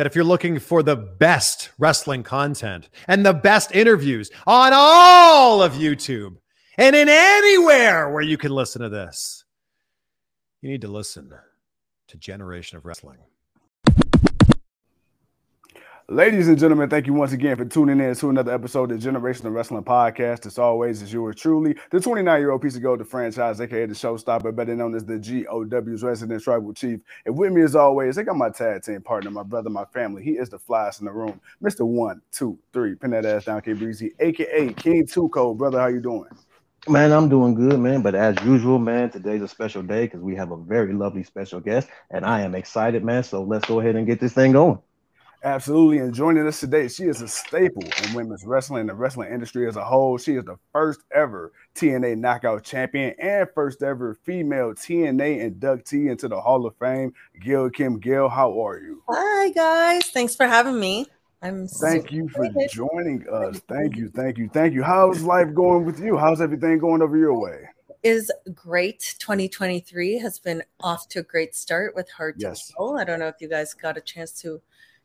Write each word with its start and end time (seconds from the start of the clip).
that 0.00 0.06
if 0.06 0.14
you're 0.14 0.24
looking 0.24 0.58
for 0.58 0.82
the 0.82 0.96
best 0.96 1.68
wrestling 1.78 2.22
content 2.22 2.88
and 3.06 3.26
the 3.26 3.34
best 3.34 3.70
interviews 3.72 4.30
on 4.46 4.72
all 4.74 5.62
of 5.62 5.74
YouTube 5.74 6.36
and 6.78 6.96
in 6.96 7.06
anywhere 7.06 8.08
where 8.08 8.22
you 8.22 8.38
can 8.38 8.50
listen 8.50 8.80
to 8.80 8.88
this, 8.88 9.44
you 10.62 10.70
need 10.70 10.80
to 10.80 10.88
listen 10.88 11.30
to 12.08 12.16
Generation 12.16 12.78
of 12.78 12.86
Wrestling. 12.86 13.18
Ladies 16.10 16.48
and 16.48 16.58
gentlemen, 16.58 16.90
thank 16.90 17.06
you 17.06 17.14
once 17.14 17.30
again 17.30 17.56
for 17.56 17.64
tuning 17.64 18.00
in 18.00 18.16
to 18.16 18.30
another 18.30 18.52
episode 18.52 18.90
of 18.90 18.98
the 18.98 19.04
Generation 19.04 19.46
of 19.46 19.52
Wrestling 19.52 19.84
Podcast. 19.84 20.44
As 20.44 20.58
always, 20.58 21.02
is 21.02 21.12
yours 21.12 21.36
truly, 21.36 21.76
the 21.92 22.00
29 22.00 22.40
year 22.40 22.50
old 22.50 22.62
piece 22.62 22.74
of 22.74 22.82
gold, 22.82 22.98
the 22.98 23.04
franchise, 23.04 23.60
aka 23.60 23.86
the 23.86 23.94
showstopper, 23.94 24.52
better 24.52 24.74
known 24.74 24.96
as 24.96 25.04
the 25.04 25.20
GOW's 25.20 26.02
resident 26.02 26.42
tribal 26.42 26.74
chief. 26.74 26.98
And 27.26 27.38
with 27.38 27.52
me, 27.52 27.62
as 27.62 27.76
always, 27.76 28.18
I 28.18 28.24
got 28.24 28.34
my 28.34 28.50
tag 28.50 28.82
team 28.82 29.00
partner, 29.02 29.30
my 29.30 29.44
brother, 29.44 29.70
my 29.70 29.84
family. 29.84 30.24
He 30.24 30.32
is 30.32 30.48
the 30.48 30.58
flyest 30.58 30.98
in 30.98 31.06
the 31.06 31.12
room, 31.12 31.40
Mr. 31.62 31.86
One, 31.86 32.20
Two, 32.32 32.58
Three, 32.72 32.96
pin 32.96 33.12
that 33.12 33.24
ass 33.24 33.44
down, 33.44 33.60
K 33.60 33.74
Breezy, 33.74 34.12
aka 34.18 34.72
King 34.72 35.06
Two 35.06 35.28
Code. 35.28 35.58
Brother, 35.58 35.78
how 35.78 35.86
you 35.86 36.00
doing? 36.00 36.26
Man, 36.88 37.12
I'm 37.12 37.28
doing 37.28 37.54
good, 37.54 37.78
man. 37.78 38.02
But 38.02 38.16
as 38.16 38.34
usual, 38.44 38.80
man, 38.80 39.10
today's 39.10 39.42
a 39.42 39.48
special 39.48 39.84
day 39.84 40.06
because 40.06 40.22
we 40.22 40.34
have 40.34 40.50
a 40.50 40.56
very 40.56 40.92
lovely 40.92 41.22
special 41.22 41.60
guest, 41.60 41.86
and 42.10 42.24
I 42.24 42.40
am 42.40 42.56
excited, 42.56 43.04
man. 43.04 43.22
So 43.22 43.44
let's 43.44 43.64
go 43.68 43.78
ahead 43.78 43.94
and 43.94 44.08
get 44.08 44.18
this 44.18 44.32
thing 44.32 44.50
going. 44.50 44.80
Absolutely. 45.42 45.98
And 45.98 46.12
joining 46.12 46.46
us 46.46 46.60
today, 46.60 46.88
she 46.88 47.04
is 47.04 47.22
a 47.22 47.28
staple 47.28 47.82
in 48.04 48.14
women's 48.14 48.44
wrestling, 48.44 48.80
and 48.80 48.90
the 48.90 48.94
wrestling 48.94 49.32
industry 49.32 49.66
as 49.66 49.76
a 49.76 49.84
whole. 49.84 50.18
She 50.18 50.34
is 50.34 50.44
the 50.44 50.56
first 50.72 51.00
ever 51.14 51.52
TNA 51.74 52.18
knockout 52.18 52.62
champion 52.62 53.14
and 53.18 53.48
first 53.54 53.82
ever 53.82 54.18
female 54.22 54.74
TNA 54.74 55.50
inductee 55.50 56.10
into 56.10 56.28
the 56.28 56.38
Hall 56.38 56.66
of 56.66 56.76
Fame. 56.76 57.14
Gail 57.40 57.70
Kim 57.70 57.98
Gail, 57.98 58.28
how 58.28 58.60
are 58.60 58.78
you? 58.80 59.02
Hi, 59.08 59.50
guys. 59.50 60.04
Thanks 60.10 60.36
for 60.36 60.46
having 60.46 60.78
me. 60.78 61.06
I'm 61.42 61.66
thank 61.68 62.12
you 62.12 62.28
for 62.28 62.44
excited. 62.44 62.70
joining 62.70 63.26
us. 63.32 63.60
Thank 63.66 63.96
you, 63.96 64.10
thank 64.10 64.36
you, 64.36 64.50
thank 64.52 64.74
you. 64.74 64.82
How's 64.82 65.22
life 65.22 65.54
going 65.54 65.86
with 65.86 65.98
you? 65.98 66.18
How's 66.18 66.42
everything 66.42 66.78
going 66.78 67.00
over 67.00 67.16
your 67.16 67.38
way? 67.38 67.62
Is 68.02 68.30
great. 68.54 69.16
2023 69.18 70.18
has 70.18 70.38
been 70.38 70.62
off 70.80 71.08
to 71.08 71.20
a 71.20 71.22
great 71.22 71.54
start 71.54 71.94
with 71.94 72.10
Hard 72.10 72.36
yes. 72.38 72.66
to 72.66 72.74
Kill. 72.74 72.98
I 72.98 73.04
don't 73.04 73.18
know 73.18 73.28
if 73.28 73.36
you 73.40 73.48
guys 73.48 73.72
got 73.72 73.96
a 73.96 74.02
chance 74.02 74.32
to 74.42 74.60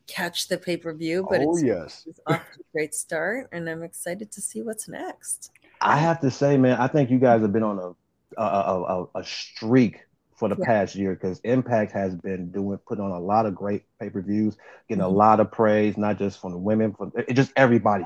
catch 0.07 0.47
the 0.47 0.57
pay 0.57 0.77
per 0.77 0.93
view, 0.93 1.25
but 1.29 1.41
oh, 1.41 1.51
it's, 1.51 1.63
yes. 1.63 2.03
it's 2.07 2.19
off 2.27 2.41
to 2.53 2.59
a 2.59 2.63
great 2.73 2.93
start, 2.93 3.49
and 3.51 3.69
I'm 3.69 3.83
excited 3.83 4.31
to 4.31 4.41
see 4.41 4.61
what's 4.61 4.87
next. 4.87 5.51
I 5.81 5.97
have 5.97 6.21
to 6.21 6.31
say, 6.31 6.57
man, 6.57 6.77
I 6.77 6.87
think 6.87 7.09
you 7.09 7.19
guys 7.19 7.41
have 7.41 7.53
been 7.53 7.63
on 7.63 7.79
a 7.79 7.91
a, 8.37 8.43
a, 8.43 9.19
a 9.19 9.23
streak 9.23 10.01
for 10.35 10.49
the 10.49 10.57
yeah. 10.59 10.65
past 10.65 10.95
year 10.95 11.13
because 11.13 11.39
Impact 11.39 11.91
has 11.93 12.15
been 12.15 12.51
doing 12.51 12.77
putting 12.85 13.03
on 13.03 13.11
a 13.11 13.19
lot 13.19 13.45
of 13.45 13.55
great 13.55 13.83
pay 13.99 14.09
per 14.09 14.21
views, 14.21 14.57
getting 14.89 15.03
mm-hmm. 15.03 15.13
a 15.13 15.17
lot 15.17 15.39
of 15.39 15.51
praise, 15.51 15.97
not 15.97 16.17
just 16.17 16.41
from 16.41 16.51
the 16.51 16.57
women, 16.57 16.93
from 16.93 17.11
it, 17.15 17.33
just 17.33 17.51
everybody. 17.55 18.05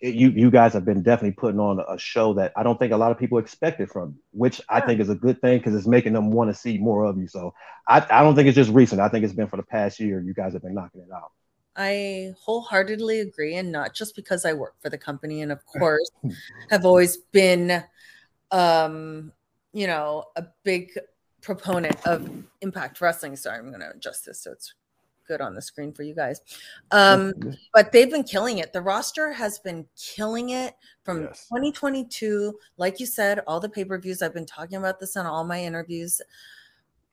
It, 0.00 0.14
you 0.14 0.30
you 0.30 0.50
guys 0.50 0.72
have 0.74 0.84
been 0.84 1.02
definitely 1.02 1.32
putting 1.32 1.60
on 1.60 1.80
a 1.80 1.98
show 1.98 2.34
that 2.34 2.52
I 2.56 2.62
don't 2.62 2.78
think 2.78 2.92
a 2.92 2.96
lot 2.96 3.10
of 3.10 3.18
people 3.18 3.38
expected 3.38 3.90
from 3.90 4.10
you, 4.10 4.22
which 4.32 4.58
yeah. 4.58 4.76
I 4.76 4.80
think 4.80 5.00
is 5.00 5.08
a 5.08 5.14
good 5.14 5.40
thing 5.40 5.58
because 5.58 5.74
it's 5.74 5.86
making 5.86 6.12
them 6.12 6.30
want 6.30 6.50
to 6.50 6.54
see 6.54 6.78
more 6.78 7.04
of 7.04 7.18
you. 7.18 7.26
So 7.26 7.54
I, 7.88 8.04
I 8.10 8.22
don't 8.22 8.34
think 8.34 8.48
it's 8.48 8.56
just 8.56 8.70
recent. 8.70 9.00
I 9.00 9.08
think 9.08 9.24
it's 9.24 9.34
been 9.34 9.48
for 9.48 9.56
the 9.56 9.64
past 9.64 9.98
year. 9.98 10.20
You 10.20 10.34
guys 10.34 10.52
have 10.52 10.62
been 10.62 10.74
knocking 10.74 11.00
it 11.00 11.12
out. 11.12 11.32
I 11.78 12.34
wholeheartedly 12.40 13.20
agree, 13.20 13.54
and 13.54 13.70
not 13.70 13.94
just 13.94 14.16
because 14.16 14.44
I 14.44 14.52
work 14.52 14.74
for 14.82 14.90
the 14.90 14.98
company, 14.98 15.42
and 15.42 15.52
of 15.52 15.64
course, 15.78 16.10
have 16.70 16.84
always 16.84 17.16
been, 17.16 17.82
um, 18.50 19.32
you 19.72 19.86
know, 19.86 20.24
a 20.36 20.44
big 20.64 20.90
proponent 21.40 21.96
of 22.06 22.28
Impact 22.60 23.00
Wrestling. 23.00 23.36
Sorry, 23.36 23.58
I'm 23.58 23.68
going 23.68 23.80
to 23.80 23.90
adjust 23.90 24.26
this 24.26 24.40
so 24.40 24.52
it's 24.52 24.74
good 25.28 25.40
on 25.40 25.54
the 25.54 25.62
screen 25.62 25.92
for 25.92 26.02
you 26.02 26.14
guys. 26.14 26.40
Um, 26.90 27.34
but 27.72 27.92
they've 27.92 28.10
been 28.10 28.24
killing 28.24 28.58
it. 28.58 28.72
The 28.72 28.80
roster 28.80 29.30
has 29.32 29.58
been 29.58 29.86
killing 29.96 30.50
it 30.50 30.74
from 31.04 31.22
yes. 31.22 31.46
2022. 31.48 32.58
Like 32.78 32.98
you 32.98 33.06
said, 33.06 33.40
all 33.46 33.60
the 33.60 33.68
pay 33.68 33.84
per 33.84 33.98
views. 33.98 34.22
I've 34.22 34.34
been 34.34 34.46
talking 34.46 34.78
about 34.78 34.98
this 34.98 35.16
on 35.16 35.26
all 35.26 35.44
my 35.44 35.62
interviews 35.62 36.20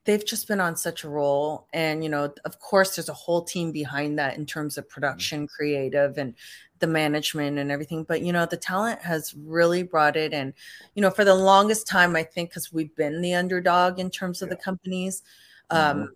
they've 0.06 0.24
just 0.24 0.48
been 0.48 0.60
on 0.60 0.76
such 0.76 1.04
a 1.04 1.08
roll 1.08 1.66
and 1.72 2.02
you 2.02 2.08
know 2.08 2.32
of 2.44 2.58
course 2.60 2.96
there's 2.96 3.08
a 3.08 3.14
whole 3.14 3.42
team 3.42 3.72
behind 3.72 4.18
that 4.18 4.38
in 4.38 4.46
terms 4.46 4.78
of 4.78 4.84
mm-hmm. 4.84 4.94
production 4.94 5.46
creative 5.46 6.16
and 6.16 6.34
the 6.78 6.86
management 6.86 7.58
and 7.58 7.70
everything 7.70 8.04
but 8.04 8.22
you 8.22 8.32
know 8.32 8.46
the 8.46 8.56
talent 8.56 9.00
has 9.00 9.34
really 9.34 9.82
brought 9.82 10.16
it 10.16 10.32
and 10.32 10.54
you 10.94 11.02
know 11.02 11.10
for 11.10 11.24
the 11.24 11.34
longest 11.34 11.86
time 11.86 12.16
i 12.16 12.22
think 12.22 12.50
because 12.50 12.72
we've 12.72 12.94
been 12.96 13.20
the 13.20 13.34
underdog 13.34 13.98
in 13.98 14.10
terms 14.10 14.42
of 14.42 14.48
yeah. 14.48 14.54
the 14.54 14.62
companies 14.62 15.22
um 15.70 15.96
mm-hmm. 15.96 16.12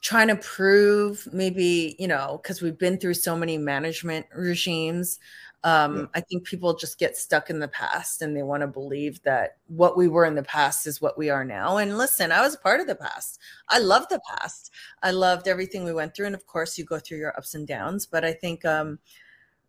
trying 0.00 0.28
to 0.28 0.36
prove 0.36 1.26
maybe 1.32 1.96
you 1.98 2.08
know 2.08 2.40
because 2.42 2.60
we've 2.60 2.78
been 2.78 2.98
through 2.98 3.14
so 3.14 3.36
many 3.36 3.56
management 3.56 4.26
regimes 4.34 5.20
um, 5.64 5.96
yeah. 5.96 6.06
I 6.14 6.20
think 6.20 6.44
people 6.44 6.76
just 6.76 6.98
get 6.98 7.16
stuck 7.16 7.50
in 7.50 7.58
the 7.58 7.68
past 7.68 8.22
and 8.22 8.36
they 8.36 8.42
want 8.42 8.60
to 8.60 8.66
believe 8.66 9.22
that 9.22 9.56
what 9.66 9.96
we 9.96 10.06
were 10.06 10.24
in 10.24 10.34
the 10.34 10.42
past 10.42 10.86
is 10.86 11.00
what 11.00 11.18
we 11.18 11.28
are 11.28 11.44
now. 11.44 11.78
And 11.78 11.98
listen, 11.98 12.30
I 12.30 12.40
was 12.40 12.56
part 12.56 12.80
of 12.80 12.86
the 12.86 12.94
past. 12.94 13.40
I 13.68 13.78
loved 13.78 14.10
the 14.10 14.20
past. 14.28 14.72
I 15.02 15.10
loved 15.10 15.48
everything 15.48 15.84
we 15.84 15.92
went 15.92 16.14
through. 16.14 16.26
And 16.26 16.34
of 16.34 16.46
course, 16.46 16.78
you 16.78 16.84
go 16.84 16.98
through 16.98 17.18
your 17.18 17.36
ups 17.36 17.54
and 17.54 17.66
downs. 17.66 18.06
But 18.06 18.24
I 18.24 18.32
think 18.32 18.64
um, 18.64 18.98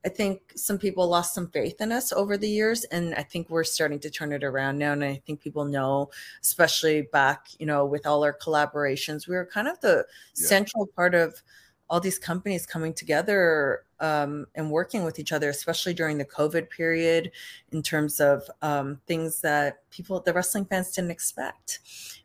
I 0.06 0.10
think 0.10 0.54
some 0.56 0.78
people 0.78 1.08
lost 1.08 1.34
some 1.34 1.50
faith 1.50 1.82
in 1.82 1.92
us 1.92 2.14
over 2.14 2.38
the 2.38 2.48
years, 2.48 2.84
and 2.86 3.14
I 3.16 3.24
think 3.24 3.50
we're 3.50 3.64
starting 3.64 4.00
to 4.00 4.10
turn 4.10 4.32
it 4.32 4.44
around 4.44 4.78
now. 4.78 4.94
And 4.94 5.04
I 5.04 5.22
think 5.26 5.42
people 5.42 5.66
know, 5.66 6.12
especially 6.42 7.02
back, 7.02 7.48
you 7.60 7.66
know, 7.66 7.86
with 7.86 8.06
all 8.06 8.24
our 8.24 8.38
collaborations, 8.38 9.28
we 9.28 9.36
were 9.36 9.46
kind 9.46 9.68
of 9.68 9.80
the 9.82 10.06
yeah. 10.36 10.48
central 10.48 10.88
part 10.96 11.16
of 11.16 11.42
all 11.90 12.00
these 12.00 12.20
companies 12.20 12.66
coming 12.66 12.94
together 12.94 13.84
um, 14.00 14.46
and 14.56 14.70
working 14.70 15.04
with 15.04 15.20
each 15.20 15.32
other, 15.32 15.50
especially 15.50 15.94
during 15.94 16.18
the 16.18 16.26
COVID 16.26 16.70
period, 16.70 17.32
in 17.72 17.82
terms 17.82 18.20
of 18.20 18.44
um, 18.62 19.00
things 19.08 19.42
that 19.42 19.90
people, 19.90 20.20
the 20.20 20.34
wrestling 20.34 20.66
fans 20.66 20.92
didn't 20.92 21.12
expect. 21.12 21.80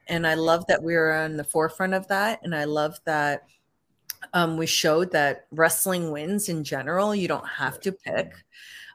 And 0.09 0.27
I 0.27 0.35
love 0.35 0.67
that 0.67 0.83
we 0.83 0.95
are 0.95 1.13
on 1.13 1.37
the 1.37 1.45
forefront 1.45 1.95
of 1.95 2.09
that. 2.09 2.41
And 2.43 2.55
I 2.55 2.65
love 2.65 2.99
that 3.05 3.45
um, 4.33 4.57
we 4.57 4.67
showed 4.67 5.11
that 5.13 5.47
wrestling 5.51 6.11
wins 6.11 6.49
in 6.49 6.65
general. 6.65 7.15
You 7.15 7.29
don't 7.29 7.47
have 7.47 7.81
to 7.81 7.93
pick 7.93 8.35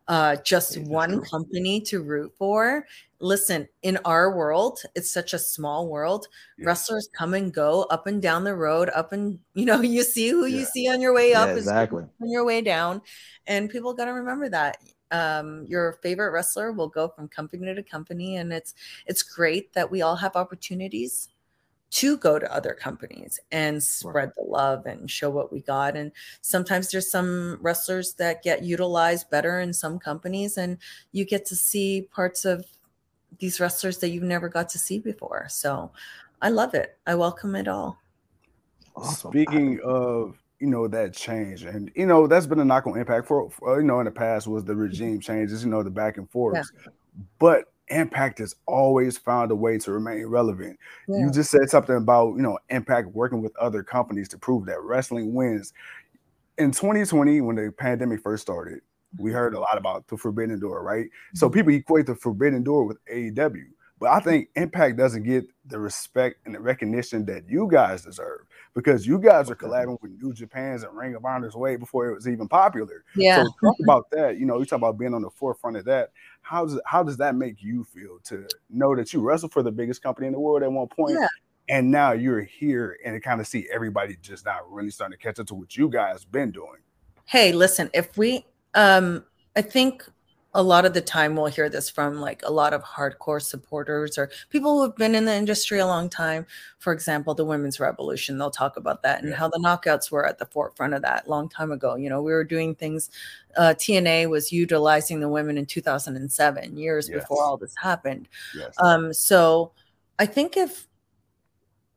uh, 0.07 0.38
just 0.38 0.77
one 0.77 1.22
company 1.22 1.81
to 1.81 2.01
root 2.01 2.33
for 2.38 2.85
listen, 3.19 3.67
in 3.81 3.97
our 4.05 4.35
world, 4.35 4.81
it's 4.95 5.11
such 5.11 5.33
a 5.33 5.39
small 5.39 5.88
world. 5.88 6.28
Yeah. 6.57 6.67
Wrestlers 6.67 7.09
come 7.13 7.33
and 7.33 7.53
go 7.53 7.83
up 7.83 8.07
and 8.07 8.22
down 8.22 8.44
the 8.44 8.55
road, 8.55 8.89
up 8.89 9.11
and 9.11 9.39
you 9.53 9.66
know, 9.66 9.81
you 9.81 10.03
see 10.03 10.29
who 10.29 10.45
yeah. 10.45 10.59
you 10.59 10.66
see 10.66 10.89
on 10.89 11.01
your 11.01 11.13
way 11.13 11.33
up 11.33 11.50
yeah, 11.50 11.56
exactly 11.56 12.03
on 12.22 12.29
your 12.29 12.45
way 12.45 12.61
down. 12.61 13.01
And 13.47 13.69
people 13.69 13.94
got 13.94 14.06
to 14.06 14.13
remember 14.13 14.50
that. 14.50 14.77
Um, 15.09 15.66
your 15.69 15.94
favorite 16.03 16.31
wrestler 16.31 16.73
will 16.73 16.89
go 16.89 17.07
from 17.07 17.29
company 17.29 17.73
to 17.73 17.83
company, 17.83 18.38
and 18.38 18.51
it's 18.51 18.73
it's 19.06 19.23
great 19.23 19.73
that 19.73 19.89
we 19.89 20.01
all 20.01 20.17
have 20.17 20.35
opportunities 20.35 21.29
to 21.89 22.17
go 22.17 22.38
to 22.38 22.53
other 22.53 22.73
companies 22.73 23.39
and 23.50 23.81
spread 23.81 24.31
the 24.35 24.44
love 24.44 24.85
and 24.85 25.09
show 25.09 25.29
what 25.29 25.53
we 25.53 25.61
got. 25.61 25.95
And 25.95 26.11
sometimes 26.41 26.91
there's 26.91 27.09
some 27.09 27.57
wrestlers 27.61 28.16
that 28.16 28.44
get 28.44 28.63
utilized 28.63 29.29
better 29.29 29.61
in 29.61 29.73
some 29.73 29.97
companies, 29.97 30.57
and 30.57 30.77
you 31.13 31.23
get 31.23 31.45
to 31.45 31.56
see 31.56 32.07
parts 32.11 32.44
of 32.44 32.66
these 33.39 33.59
wrestlers 33.59 33.99
that 33.99 34.09
you've 34.09 34.23
never 34.23 34.49
got 34.49 34.69
to 34.69 34.79
see 34.79 34.99
before. 34.99 35.47
So 35.49 35.91
I 36.41 36.49
love 36.49 36.73
it. 36.73 36.97
I 37.05 37.15
welcome 37.15 37.55
it 37.55 37.67
all. 37.67 37.99
Awesome. 38.95 39.31
Speaking 39.31 39.79
of 39.83 40.38
you 40.59 40.67
know 40.67 40.88
that 40.88 41.13
change 41.13 41.63
and 41.63 41.91
you 41.95 42.05
know 42.05 42.25
that's 42.25 42.47
been 42.47 42.59
a 42.59 42.65
knock 42.65 42.88
on 42.88 42.97
impact 42.97 43.27
for, 43.27 43.49
for, 43.49 43.79
you 43.79 43.85
know 43.85 43.99
in 43.99 44.05
the 44.05 44.11
past 44.11 44.47
was 44.47 44.63
the 44.63 44.73
mm-hmm. 44.73 44.81
regime 44.81 45.19
changes 45.19 45.63
you 45.63 45.69
know 45.69 45.83
the 45.83 45.89
back 45.89 46.17
and 46.17 46.29
forth 46.31 46.55
yeah. 46.55 46.91
but 47.38 47.65
impact 47.89 48.39
has 48.39 48.55
always 48.65 49.17
found 49.17 49.51
a 49.51 49.55
way 49.55 49.77
to 49.77 49.91
remain 49.91 50.25
relevant 50.25 50.77
yeah. 51.07 51.19
you 51.19 51.31
just 51.31 51.51
said 51.51 51.69
something 51.69 51.95
about 51.95 52.35
you 52.35 52.41
know 52.41 52.57
impact 52.69 53.07
working 53.09 53.41
with 53.41 53.55
other 53.57 53.83
companies 53.83 54.27
to 54.27 54.38
prove 54.38 54.65
that 54.65 54.81
wrestling 54.81 55.33
wins 55.33 55.73
in 56.57 56.71
2020 56.71 57.41
when 57.41 57.56
the 57.56 57.71
pandemic 57.77 58.21
first 58.21 58.41
started 58.41 58.81
we 59.17 59.31
heard 59.31 59.53
a 59.53 59.59
lot 59.59 59.77
about 59.77 60.07
the 60.07 60.17
Forbidden 60.17 60.59
Door, 60.59 60.83
right? 60.83 61.05
Mm-hmm. 61.05 61.37
So 61.37 61.49
people 61.49 61.73
equate 61.73 62.05
the 62.05 62.15
Forbidden 62.15 62.63
Door 62.63 62.85
with 62.85 63.05
AEW. 63.05 63.63
But 63.99 64.11
I 64.11 64.19
think 64.19 64.49
Impact 64.55 64.95
doesn't 64.95 65.23
get 65.23 65.47
the 65.65 65.79
respect 65.79 66.45
and 66.45 66.53
the 66.53 66.59
recognition 66.59 67.25
that 67.25 67.49
you 67.49 67.67
guys 67.71 68.03
deserve 68.03 68.41
because 68.75 69.07
you 69.07 69.17
guys 69.17 69.49
are 69.49 69.55
collabing 69.55 69.99
with 70.03 70.11
New 70.21 70.33
Japan's 70.33 70.83
and 70.83 70.95
Ring 70.95 71.15
of 71.15 71.25
Honor's 71.25 71.55
way 71.55 71.77
before 71.77 72.07
it 72.09 72.13
was 72.13 72.27
even 72.27 72.47
popular. 72.47 73.03
Yeah. 73.15 73.43
So 73.43 73.49
talk 73.59 73.75
about 73.83 74.11
that. 74.11 74.37
You 74.37 74.45
know, 74.45 74.59
you 74.59 74.65
talk 74.65 74.77
about 74.77 74.99
being 74.99 75.15
on 75.15 75.23
the 75.23 75.31
forefront 75.31 75.77
of 75.77 75.85
that. 75.85 76.11
How 76.41 76.65
does 76.65 76.79
how 76.85 77.01
does 77.01 77.17
that 77.17 77.35
make 77.35 77.63
you 77.63 77.83
feel 77.83 78.19
to 78.25 78.47
know 78.69 78.95
that 78.95 79.13
you 79.13 79.21
wrestled 79.21 79.51
for 79.51 79.63
the 79.63 79.71
biggest 79.71 80.03
company 80.03 80.27
in 80.27 80.33
the 80.33 80.39
world 80.39 80.61
at 80.61 80.71
one 80.71 80.87
point, 80.87 81.17
yeah. 81.19 81.27
and 81.67 81.89
now 81.89 82.11
you're 82.11 82.41
here 82.41 82.97
and 83.03 83.21
kind 83.23 83.41
of 83.41 83.47
see 83.47 83.67
everybody 83.73 84.15
just 84.21 84.45
not 84.45 84.71
really 84.71 84.91
starting 84.91 85.17
to 85.17 85.23
catch 85.23 85.39
up 85.39 85.47
to 85.47 85.55
what 85.55 85.75
you 85.75 85.89
guys 85.89 86.23
been 86.23 86.51
doing? 86.51 86.77
Hey, 87.25 87.51
listen, 87.51 87.89
if 87.95 88.15
we 88.15 88.45
um, 88.77 89.25
I 89.56 89.63
think 89.63 90.03
a 90.53 90.63
lot 90.63 90.85
of 90.85 90.94
the 90.94 91.01
time 91.01 91.35
we'll 91.35 91.47
hear 91.47 91.68
this 91.68 91.89
from 91.89 92.19
like 92.19 92.41
a 92.44 92.51
lot 92.51 92.74
of 92.74 92.83
hardcore 92.83 93.41
supporters 93.41 94.18
or 94.18 94.29
people 94.50 94.75
who 94.75 94.83
have 94.83 94.95
been 94.95 95.13
in 95.13 95.25
the 95.25 95.35
industry 95.35 95.79
a 95.79 95.85
long 95.85 96.09
time. 96.09 96.45
For 96.79 96.94
example, 96.94 97.35
the 97.35 97.44
women's 97.44 97.79
revolution, 97.79 98.38
they'll 98.38 98.50
talk 98.50 98.77
about 98.77 99.03
that 99.03 99.21
and 99.21 99.29
yeah. 99.29 99.35
how 99.35 99.50
the 99.50 99.59
knockouts 99.59 100.09
were 100.09 100.25
at 100.25 100.38
the 100.38 100.45
forefront 100.45 100.94
of 100.94 101.01
that 101.01 101.27
long 101.27 101.50
time 101.50 101.71
ago. 101.71 101.95
You 101.95 102.09
know, 102.09 102.21
we 102.21 102.31
were 102.31 102.44
doing 102.44 102.75
things, 102.75 103.09
uh, 103.57 103.74
TNA 103.77 104.29
was 104.29 104.51
utilizing 104.51 105.19
the 105.19 105.29
women 105.29 105.57
in 105.57 105.65
2007, 105.65 106.77
years 106.77 107.09
yes. 107.09 107.19
before 107.19 107.44
all 107.44 107.57
this 107.57 107.75
happened. 107.75 108.29
Yes. 108.56 108.74
Um, 108.79 109.13
so 109.13 109.71
I 110.19 110.25
think 110.27 110.56
if 110.56 110.88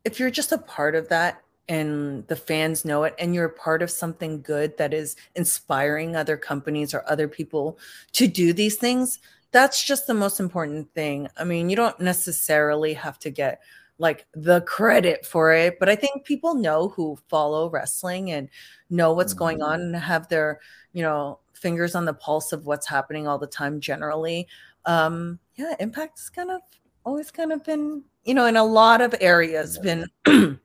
if 0.03 0.19
you're 0.19 0.31
just 0.31 0.51
a 0.51 0.57
part 0.57 0.95
of 0.95 1.09
that 1.09 1.43
and 1.71 2.27
the 2.27 2.35
fans 2.35 2.83
know 2.83 3.05
it 3.05 3.15
and 3.17 3.33
you're 3.33 3.47
part 3.47 3.81
of 3.81 3.89
something 3.89 4.41
good 4.41 4.77
that 4.77 4.93
is 4.93 5.15
inspiring 5.35 6.17
other 6.17 6.35
companies 6.35 6.93
or 6.93 7.09
other 7.09 7.29
people 7.29 7.79
to 8.11 8.27
do 8.27 8.51
these 8.51 8.75
things 8.75 9.19
that's 9.51 9.83
just 9.83 10.07
the 10.07 10.13
most 10.13 10.39
important 10.39 10.93
thing. 10.93 11.27
I 11.37 11.43
mean 11.43 11.69
you 11.69 11.75
don't 11.75 11.99
necessarily 11.99 12.93
have 12.93 13.19
to 13.19 13.29
get 13.29 13.61
like 13.97 14.25
the 14.33 14.61
credit 14.61 15.25
for 15.27 15.53
it 15.53 15.77
but 15.77 15.87
i 15.87 15.95
think 15.95 16.25
people 16.25 16.55
know 16.55 16.89
who 16.89 17.15
follow 17.27 17.69
wrestling 17.69 18.31
and 18.31 18.49
know 18.89 19.13
what's 19.13 19.35
going 19.35 19.59
mm-hmm. 19.59 19.73
on 19.73 19.81
and 19.81 19.95
have 19.95 20.27
their 20.27 20.59
you 20.93 21.03
know 21.03 21.37
fingers 21.53 21.93
on 21.93 22.05
the 22.05 22.13
pulse 22.13 22.51
of 22.51 22.65
what's 22.65 22.87
happening 22.87 23.27
all 23.27 23.37
the 23.37 23.47
time 23.47 23.79
generally. 23.79 24.47
Um 24.85 25.39
yeah 25.55 25.75
impact's 25.79 26.29
kind 26.29 26.51
of 26.51 26.61
always 27.05 27.31
kind 27.31 27.51
of 27.51 27.63
been 27.63 28.03
you 28.23 28.33
know 28.33 28.45
in 28.45 28.57
a 28.57 28.63
lot 28.63 29.01
of 29.01 29.13
areas 29.21 29.77
been 29.77 30.07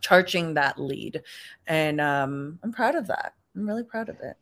charging 0.00 0.54
that 0.54 0.78
lead. 0.78 1.22
And 1.66 2.00
um, 2.00 2.58
I'm 2.62 2.72
proud 2.72 2.94
of 2.94 3.06
that. 3.08 3.34
I'm 3.54 3.66
really 3.66 3.84
proud 3.84 4.08
of 4.08 4.20
it. 4.20 4.36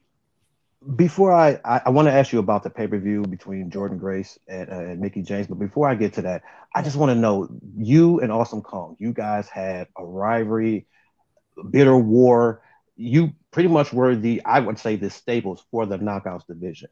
Before 0.94 1.32
I, 1.32 1.58
I, 1.64 1.82
I 1.87 1.90
want 1.90 2.06
to 2.06 2.12
ask 2.12 2.32
you 2.32 2.38
about 2.38 2.62
the 2.62 2.70
pay 2.70 2.87
per 2.87 2.99
view 2.99 3.22
between 3.22 3.69
Jordynne 3.69 3.99
Grace 3.99 4.38
and, 4.46 4.70
uh, 4.70 4.75
and 4.75 5.00
Mickie 5.00 5.22
James, 5.22 5.49
but 5.49 5.58
before 5.58 5.88
I 5.88 5.96
get 5.96 6.12
to 6.14 6.22
that, 6.22 6.43
I 6.75 6.82
just 6.82 6.96
want 6.96 7.10
to 7.10 7.16
know 7.16 7.49
you 7.76 8.20
and 8.20 8.31
Awesome 8.31 8.62
Kong, 8.62 8.94
you 9.00 9.12
guys 9.12 9.49
had 9.49 9.88
a 9.96 10.05
rivalry, 10.05 10.87
bitter 11.70 11.96
war. 11.96 12.62
You 12.94 13.32
pretty 13.50 13.69
much 13.69 13.93
were 13.93 14.14
the, 14.14 14.40
I 14.44 14.61
would 14.61 14.78
say, 14.78 14.94
the 14.94 15.11
staples 15.11 15.64
for 15.70 15.84
the 15.84 15.99
knockouts 15.99 16.46
division. 16.46 16.90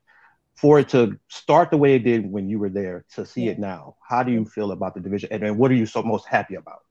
For 0.57 0.81
it 0.81 0.89
to 0.89 1.21
start 1.29 1.71
the 1.71 1.77
way 1.77 1.95
it 1.95 2.01
did 2.01 2.33
when 2.33 2.49
you 2.49 2.59
were 2.59 2.71
there, 2.71 3.05
to 3.15 3.27
see 3.27 3.43
yeah. 3.43 3.53
it 3.53 3.59
now, 3.59 3.97
how 4.09 4.23
do 4.23 4.33
you 4.33 4.47
feel 4.47 4.73
about 4.73 4.95
the 4.95 5.01
division, 5.01 5.29
and, 5.31 5.45
and 5.45 5.59
what 5.59 5.71
are 5.71 5.75
you 5.75 5.85
so 5.85 6.03
most 6.03 6.27
happy 6.27 6.55
about? 6.55 6.86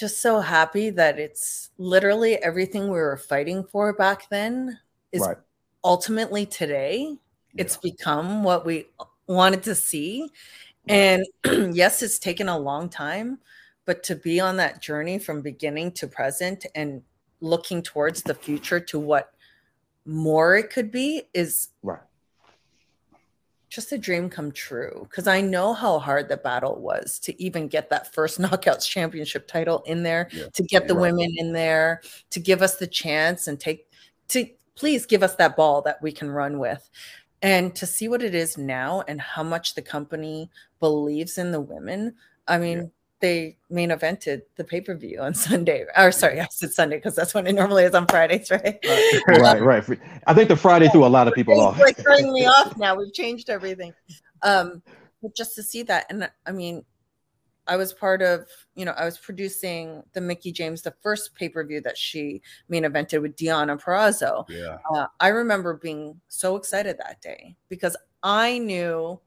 Just 0.00 0.22
so 0.22 0.40
happy 0.40 0.88
that 0.88 1.18
it's 1.18 1.70
literally 1.76 2.36
everything 2.36 2.84
we 2.84 2.98
were 2.98 3.18
fighting 3.18 3.62
for 3.62 3.92
back 3.92 4.28
then 4.30 4.78
is 5.12 5.20
right. 5.20 5.36
ultimately 5.84 6.46
today. 6.46 7.16
Yeah. 7.52 7.60
It's 7.62 7.76
become 7.76 8.42
what 8.42 8.64
we 8.64 8.86
wanted 9.26 9.62
to 9.64 9.74
see. 9.74 10.30
And 10.88 11.26
yes, 11.74 12.02
it's 12.02 12.18
taken 12.18 12.48
a 12.48 12.58
long 12.58 12.88
time, 12.88 13.40
but 13.84 14.02
to 14.04 14.16
be 14.16 14.40
on 14.40 14.56
that 14.56 14.80
journey 14.80 15.18
from 15.18 15.42
beginning 15.42 15.92
to 15.92 16.08
present 16.08 16.64
and 16.74 17.02
looking 17.42 17.82
towards 17.82 18.22
the 18.22 18.34
future 18.34 18.80
to 18.80 18.98
what 18.98 19.34
more 20.06 20.56
it 20.56 20.70
could 20.70 20.90
be 20.90 21.24
is 21.34 21.68
right 21.82 22.00
just 23.70 23.92
a 23.92 23.98
dream 23.98 24.28
come 24.28 24.52
true 24.52 25.06
because 25.08 25.26
I 25.26 25.40
know 25.40 25.72
how 25.72 25.98
hard 25.98 26.28
the 26.28 26.36
battle 26.36 26.80
was 26.80 27.18
to 27.20 27.42
even 27.42 27.68
get 27.68 27.88
that 27.90 28.12
first 28.12 28.38
knockouts 28.40 28.86
championship 28.86 29.46
title 29.46 29.82
in 29.86 30.02
there, 30.02 30.28
yeah, 30.32 30.46
to 30.52 30.62
get 30.62 30.88
the 30.88 30.94
right. 30.94 31.12
women 31.12 31.32
in 31.38 31.52
there, 31.52 32.02
to 32.30 32.40
give 32.40 32.60
us 32.60 32.76
the 32.76 32.86
chance 32.86 33.48
and 33.48 33.58
take 33.58 33.88
to 34.28 34.46
please 34.74 35.06
give 35.06 35.22
us 35.22 35.36
that 35.36 35.56
ball 35.56 35.82
that 35.82 36.02
we 36.02 36.12
can 36.12 36.30
run 36.30 36.58
with. 36.58 36.88
And 37.42 37.74
to 37.76 37.86
see 37.86 38.08
what 38.08 38.22
it 38.22 38.34
is 38.34 38.58
now 38.58 39.02
and 39.08 39.18
how 39.18 39.42
much 39.42 39.74
the 39.74 39.80
company 39.80 40.50
believes 40.78 41.38
in 41.38 41.52
the 41.52 41.60
women. 41.60 42.14
I 42.46 42.58
mean, 42.58 42.78
yeah 42.78 42.84
they 43.20 43.56
main 43.68 43.90
evented 43.90 44.42
the 44.56 44.64
pay 44.64 44.80
per 44.80 44.94
view 44.94 45.20
on 45.20 45.34
Sunday. 45.34 45.84
Or 45.96 46.10
sorry, 46.10 46.40
I 46.40 46.46
said 46.50 46.72
Sunday 46.72 46.96
because 46.96 47.14
that's 47.14 47.34
when 47.34 47.46
it 47.46 47.52
normally 47.52 47.84
is 47.84 47.94
on 47.94 48.06
Fridays, 48.06 48.50
right? 48.50 48.78
right, 49.28 49.62
right. 49.62 50.00
I 50.26 50.34
think 50.34 50.48
the 50.48 50.56
Friday 50.56 50.88
threw 50.88 51.04
a 51.04 51.06
lot 51.06 51.28
of 51.28 51.34
people 51.34 51.60
off. 51.60 51.74
It's 51.74 51.82
like 51.82 51.96
throwing 51.98 52.32
me 52.32 52.46
off 52.46 52.76
now. 52.76 52.96
We've 52.96 53.12
changed 53.12 53.50
everything. 53.50 53.92
Um, 54.42 54.82
but 55.22 55.36
just 55.36 55.54
to 55.56 55.62
see 55.62 55.82
that, 55.84 56.06
and 56.10 56.30
I 56.46 56.52
mean, 56.52 56.84
I 57.66 57.76
was 57.76 57.92
part 57.92 58.22
of, 58.22 58.46
you 58.74 58.84
know, 58.84 58.92
I 58.92 59.04
was 59.04 59.18
producing 59.18 60.02
the 60.12 60.20
Mickie 60.20 60.50
James, 60.50 60.82
the 60.82 60.94
first 61.02 61.34
pay 61.34 61.48
per 61.48 61.62
view 61.64 61.80
that 61.82 61.96
she 61.96 62.42
main 62.68 62.84
evented 62.84 63.22
with 63.22 63.36
Deonna 63.36 63.80
Purrazzo. 63.80 64.44
Yeah. 64.48 64.78
Uh, 64.92 65.06
I 65.20 65.28
remember 65.28 65.74
being 65.74 66.20
so 66.28 66.56
excited 66.56 66.98
that 66.98 67.20
day 67.20 67.56
because 67.68 67.96
I 68.22 68.58
knew 68.58 69.20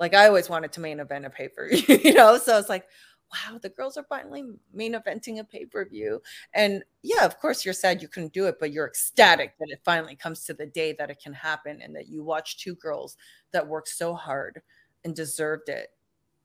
like 0.00 0.14
I 0.14 0.26
always 0.26 0.48
wanted 0.48 0.72
to 0.72 0.80
main 0.80 0.98
event 1.00 1.26
a 1.26 1.30
pay 1.30 1.48
per 1.48 1.68
view, 1.68 1.98
you 2.04 2.14
know. 2.14 2.38
So 2.38 2.58
it's 2.58 2.68
like, 2.68 2.86
wow, 3.32 3.58
the 3.62 3.68
girls 3.68 3.96
are 3.96 4.06
finally 4.08 4.42
main 4.72 4.94
eventing 4.94 5.38
a 5.38 5.44
pay 5.44 5.66
per 5.66 5.84
view. 5.84 6.20
And 6.54 6.82
yeah, 7.02 7.24
of 7.24 7.38
course, 7.38 7.64
you're 7.64 7.74
sad 7.74 8.02
you 8.02 8.08
couldn't 8.08 8.32
do 8.32 8.46
it, 8.46 8.56
but 8.58 8.72
you're 8.72 8.86
ecstatic 8.88 9.54
that 9.60 9.68
it 9.70 9.80
finally 9.84 10.16
comes 10.16 10.44
to 10.46 10.54
the 10.54 10.66
day 10.66 10.94
that 10.98 11.10
it 11.10 11.20
can 11.22 11.34
happen 11.34 11.80
and 11.82 11.94
that 11.94 12.08
you 12.08 12.24
watch 12.24 12.58
two 12.58 12.74
girls 12.76 13.16
that 13.52 13.68
worked 13.68 13.88
so 13.88 14.14
hard 14.14 14.60
and 15.04 15.14
deserved 15.14 15.68
it 15.68 15.88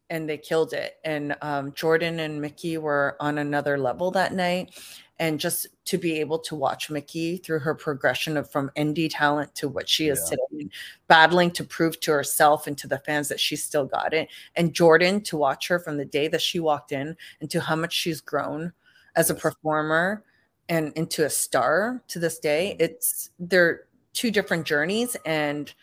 and 0.10 0.30
they 0.30 0.38
killed 0.38 0.74
it. 0.74 0.96
And 1.04 1.36
um, 1.42 1.72
Jordynne 1.72 2.20
and 2.20 2.42
Mickie 2.42 2.78
were 2.78 3.18
on 3.20 3.38
another 3.38 3.78
level 3.78 4.12
that 4.12 4.34
night 4.34 4.74
and 5.18 5.40
just 5.40 5.68
to 5.86 5.98
be 5.98 6.20
able 6.20 6.40
to 6.40 6.56
watch 6.56 6.90
Mickie 6.90 7.38
through 7.38 7.60
her 7.60 7.74
progression 7.74 8.36
of 8.36 8.50
from 8.52 8.70
indie 8.76 9.10
talent 9.10 9.56
to 9.56 9.70
what 9.70 9.88
she 9.88 10.10
is 10.10 10.20
yeah. 10.30 10.38
today, 10.52 10.70
battling 11.08 11.52
to 11.52 11.64
prove 11.64 12.00
to 12.02 12.12
herself 12.12 12.68
and 12.68 12.78
to 12.78 12.88
the 12.88 13.00
fans 13.00 13.30
that 13.30 13.40
she 13.40 13.56
still 13.56 13.86
got 13.86 14.14
it. 14.14 14.28
And 14.56 14.74
Jordynne 14.74 15.24
to 15.26 15.38
watch 15.38 15.68
her 15.70 15.80
from 15.80 15.98
the 15.98 16.06
day 16.06 16.28
that 16.28 16.42
she 16.42 16.60
walked 16.60 16.92
in 16.92 17.16
and 17.40 17.50
to 17.50 17.62
how 17.62 17.76
much 17.76 17.94
she's 17.94 18.20
grown 18.20 18.74
as 19.16 19.30
a 19.30 19.36
performer 19.36 20.24
and 20.68 20.92
into 20.94 21.26
a 21.26 21.30
star 21.30 22.04
to 22.10 22.20
this 22.20 22.40
day. 22.40 22.72
Mm-hmm. 22.74 22.84
It's 22.84 23.30
they're 23.40 23.84
two 24.14 24.32
different 24.32 24.66
journeys 24.66 25.16
and 25.26 25.74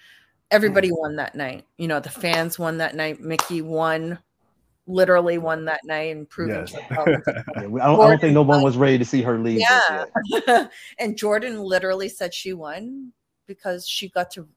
everybody 0.53 0.91
mm. 0.91 0.99
won 0.99 1.17
that 1.17 1.35
night. 1.35 1.67
You 1.79 1.89
know, 1.89 1.99
the 1.99 2.11
fans 2.11 2.59
won 2.59 2.79
that 2.79 2.95
night. 2.95 3.21
Mickie 3.21 3.63
won 3.63 4.19
literally 4.87 5.39
won 5.39 5.65
that 5.65 5.81
night 5.85 6.15
and 6.15 6.29
proving 6.29 6.57
yes. 6.57 6.75
I, 6.91 6.95
don't, 6.95 7.81
I, 7.81 7.87
don't, 7.87 8.21
think 8.21 8.35
no 8.35 8.43
one 8.43 8.63
was 8.63 8.77
ready 8.77 8.99
to 8.99 9.05
see 9.05 9.23
her 9.23 9.39
leave. 9.39 9.61
Yeah. 9.61 10.07
and 10.99 11.17
Jordynne 11.17 11.65
literally 11.65 12.09
said 12.09 12.35
she 12.35 12.53
won 12.53 13.13
because 13.47 13.87
she 13.87 14.09
got 14.09 14.31
to 14.33 14.49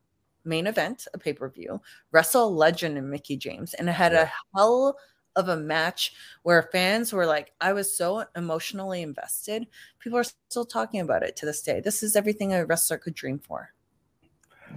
main 0.43 0.67
event 0.67 1.07
a 1.13 1.17
pay-per-view, 1.17 1.81
wrestle 2.11 2.53
legend 2.53 2.97
and 2.97 3.09
Mickie 3.09 3.37
James, 3.37 3.73
and 3.73 3.89
it 3.89 3.93
had 3.93 4.13
yeah. 4.13 4.23
a 4.23 4.57
hell 4.57 4.97
of 5.35 5.49
a 5.49 5.57
match 5.57 6.13
where 6.43 6.69
fans 6.71 7.11
were 7.11 7.25
like, 7.25 7.51
I 7.59 7.73
was 7.73 7.95
so 7.95 8.25
emotionally 8.35 9.01
invested. 9.01 9.67
People 9.99 10.19
are 10.19 10.23
still 10.23 10.65
talking 10.65 11.01
about 11.01 11.23
it 11.23 11.35
to 11.37 11.45
this 11.45 11.61
day. 11.61 11.81
This 11.81 12.03
is 12.03 12.15
everything 12.15 12.53
a 12.53 12.65
wrestler 12.65 12.97
could 12.97 13.15
dream 13.15 13.39
for. 13.39 13.73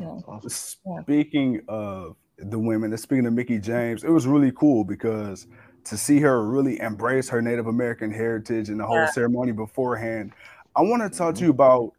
Yeah. 0.00 0.38
Speaking 0.48 1.60
of 1.68 2.16
the 2.38 2.58
women. 2.58 2.96
Speaking 2.96 3.26
of 3.26 3.32
Mickie 3.32 3.58
James, 3.58 4.04
it 4.04 4.10
was 4.10 4.26
really 4.26 4.52
cool 4.52 4.84
because 4.84 5.46
to 5.84 5.96
see 5.96 6.20
her 6.20 6.46
really 6.46 6.80
embrace 6.80 7.28
her 7.28 7.42
Native 7.42 7.66
American 7.66 8.10
heritage 8.10 8.68
and 8.68 8.80
the 8.80 8.86
whole 8.86 8.96
yeah. 8.96 9.10
ceremony 9.10 9.52
beforehand. 9.52 10.32
I 10.76 10.82
want 10.82 11.02
to 11.02 11.16
talk 11.16 11.34
to 11.34 11.38
mm-hmm. 11.38 11.46
you 11.46 11.50
about 11.50 11.92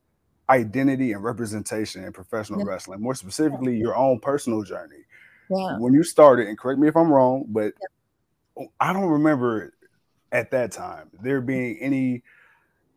identity 0.49 1.11
and 1.11 1.23
representation 1.23 2.03
in 2.03 2.13
professional 2.13 2.59
yeah. 2.59 2.65
wrestling, 2.67 3.01
more 3.01 3.15
specifically, 3.15 3.77
your 3.77 3.95
own 3.95 4.19
personal 4.19 4.63
journey. 4.63 5.03
Yeah. 5.49 5.77
When 5.79 5.93
you 5.93 6.03
started, 6.03 6.47
and 6.47 6.57
correct 6.57 6.79
me 6.79 6.87
if 6.87 6.95
I'm 6.95 7.11
wrong, 7.11 7.45
but 7.47 7.73
I 8.79 8.93
don't 8.93 9.09
remember 9.09 9.73
at 10.31 10.51
that 10.51 10.71
time 10.71 11.09
there 11.21 11.41
being 11.41 11.77
any 11.79 12.23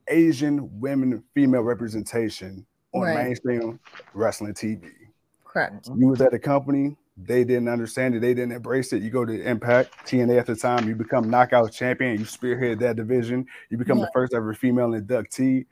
Asian 0.09 0.80
women 0.80 1.23
female 1.35 1.62
representation 1.62 2.66
on 2.92 3.02
right. 3.02 3.25
mainstream 3.25 3.80
wrestling 4.14 4.54
TV. 4.54 4.90
Correct. 5.44 5.88
You 5.96 6.08
was 6.08 6.20
at 6.20 6.32
a 6.32 6.38
company 6.38 6.96
they 7.16 7.44
didn't 7.44 7.68
understand 7.68 8.14
it. 8.14 8.20
They 8.20 8.34
didn't 8.34 8.52
embrace 8.52 8.92
it. 8.92 9.02
You 9.02 9.11
go 9.11 9.25
to 9.25 9.42
Impact, 9.42 9.92
TNA 10.06 10.38
at 10.38 10.46
the 10.46 10.56
time, 10.56 10.88
you 10.88 10.94
become 10.94 11.28
knockout 11.28 11.72
champion, 11.72 12.18
you 12.18 12.25
spearhead 12.25 12.78
that 12.80 12.96
division, 12.96 13.46
you 13.70 13.76
become 13.76 13.99
yeah. 13.99 14.06
the 14.06 14.11
first 14.12 14.34
ever 14.34 14.54
female 14.54 14.90
inductee. 14.90 15.66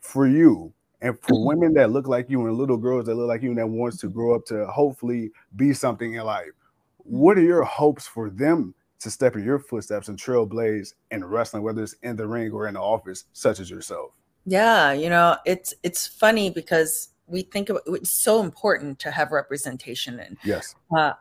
For 0.00 0.26
you, 0.26 0.72
and 1.02 1.18
for 1.20 1.34
mm-hmm. 1.34 1.46
women 1.46 1.74
that 1.74 1.90
look 1.90 2.08
like 2.08 2.30
you 2.30 2.46
and 2.46 2.56
little 2.56 2.78
girls 2.78 3.04
that 3.04 3.14
look 3.14 3.28
like 3.28 3.42
you 3.42 3.50
and 3.50 3.58
that 3.58 3.66
wants 3.66 3.98
to 3.98 4.08
grow 4.08 4.34
up 4.34 4.46
to 4.46 4.66
hopefully 4.66 5.30
be 5.56 5.74
something 5.74 6.14
in 6.14 6.24
life, 6.24 6.52
what 6.96 7.36
are 7.36 7.42
your 7.42 7.64
hopes 7.64 8.06
for 8.06 8.30
them 8.30 8.74
to 9.00 9.10
step 9.10 9.36
in 9.36 9.44
your 9.44 9.58
footsteps 9.58 10.08
and 10.08 10.18
trailblaze 10.18 10.94
in 11.10 11.22
wrestling, 11.22 11.62
whether 11.62 11.82
it's 11.82 11.94
in 12.02 12.16
the 12.16 12.26
ring 12.26 12.50
or 12.50 12.66
in 12.66 12.74
the 12.74 12.80
office, 12.80 13.24
such 13.34 13.60
as 13.60 13.70
yourself? 13.70 14.12
Yeah, 14.46 14.92
you 14.92 15.08
know, 15.08 15.36
it's 15.44 15.74
it's 15.82 16.06
funny 16.06 16.50
because 16.50 17.10
we 17.30 17.42
think 17.42 17.68
about 17.68 17.82
it's 17.86 18.10
so 18.10 18.40
important 18.40 18.98
to 18.98 19.10
have 19.10 19.32
representation 19.32 20.18
and 20.20 20.36
yes 20.44 20.74
uh, 20.96 21.12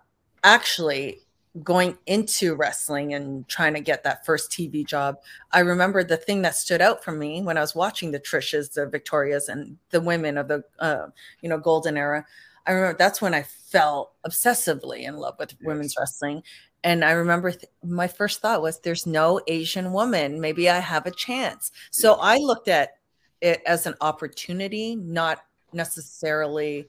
actually 0.44 1.20
going 1.64 1.98
into 2.06 2.56
wrestling 2.56 3.14
and 3.14 3.48
trying 3.48 3.74
to 3.74 3.80
get 3.80 4.04
that 4.04 4.26
first 4.26 4.52
tv 4.52 4.86
job 4.86 5.18
i 5.52 5.60
remember 5.60 6.04
the 6.04 6.18
thing 6.18 6.42
that 6.42 6.56
stood 6.56 6.82
out 6.82 7.04
for 7.04 7.12
me 7.12 7.42
when 7.42 7.58
i 7.58 7.62
was 7.62 7.76
watching 7.76 8.12
the 8.12 8.20
trishas 8.20 8.74
the 8.74 8.86
victorias 8.86 9.50
and 9.50 9.78
the 9.90 10.02
women 10.02 10.38
of 10.38 10.48
the 10.48 10.64
uh, 10.80 11.08
you 11.42 11.50
know 11.50 11.58
golden 11.58 11.98
era 11.98 12.26
i 12.66 12.72
I 12.72 12.74
remember 12.74 12.98
that's 13.00 13.20
when 13.20 13.34
I 13.34 13.44
fell 13.44 14.14
obsessively 14.28 15.00
in 15.02 15.16
love 15.16 15.36
with 15.40 15.54
yes. 15.54 15.66
women's 15.66 15.96
wrestling. 15.98 16.44
And 16.84 17.04
I 17.04 17.12
remember 17.12 17.52
th- 17.52 17.66
my 17.84 18.08
first 18.08 18.42
thought 18.42 18.62
was, 18.62 18.80
there's 18.80 19.08
no 19.08 19.42
Asian 19.48 19.92
woman. 19.92 20.40
Maybe 20.40 20.70
I 20.70 20.78
have 20.78 21.08
a 21.08 21.12
chance. 21.12 21.72
So 21.90 22.14
I 22.22 22.38
looked 22.38 22.68
at 22.68 22.99
it 23.42 23.62
as 23.66 23.86
an 23.86 23.96
opportunity, 24.02 24.96
not 24.96 25.44
necessarily 25.74 26.88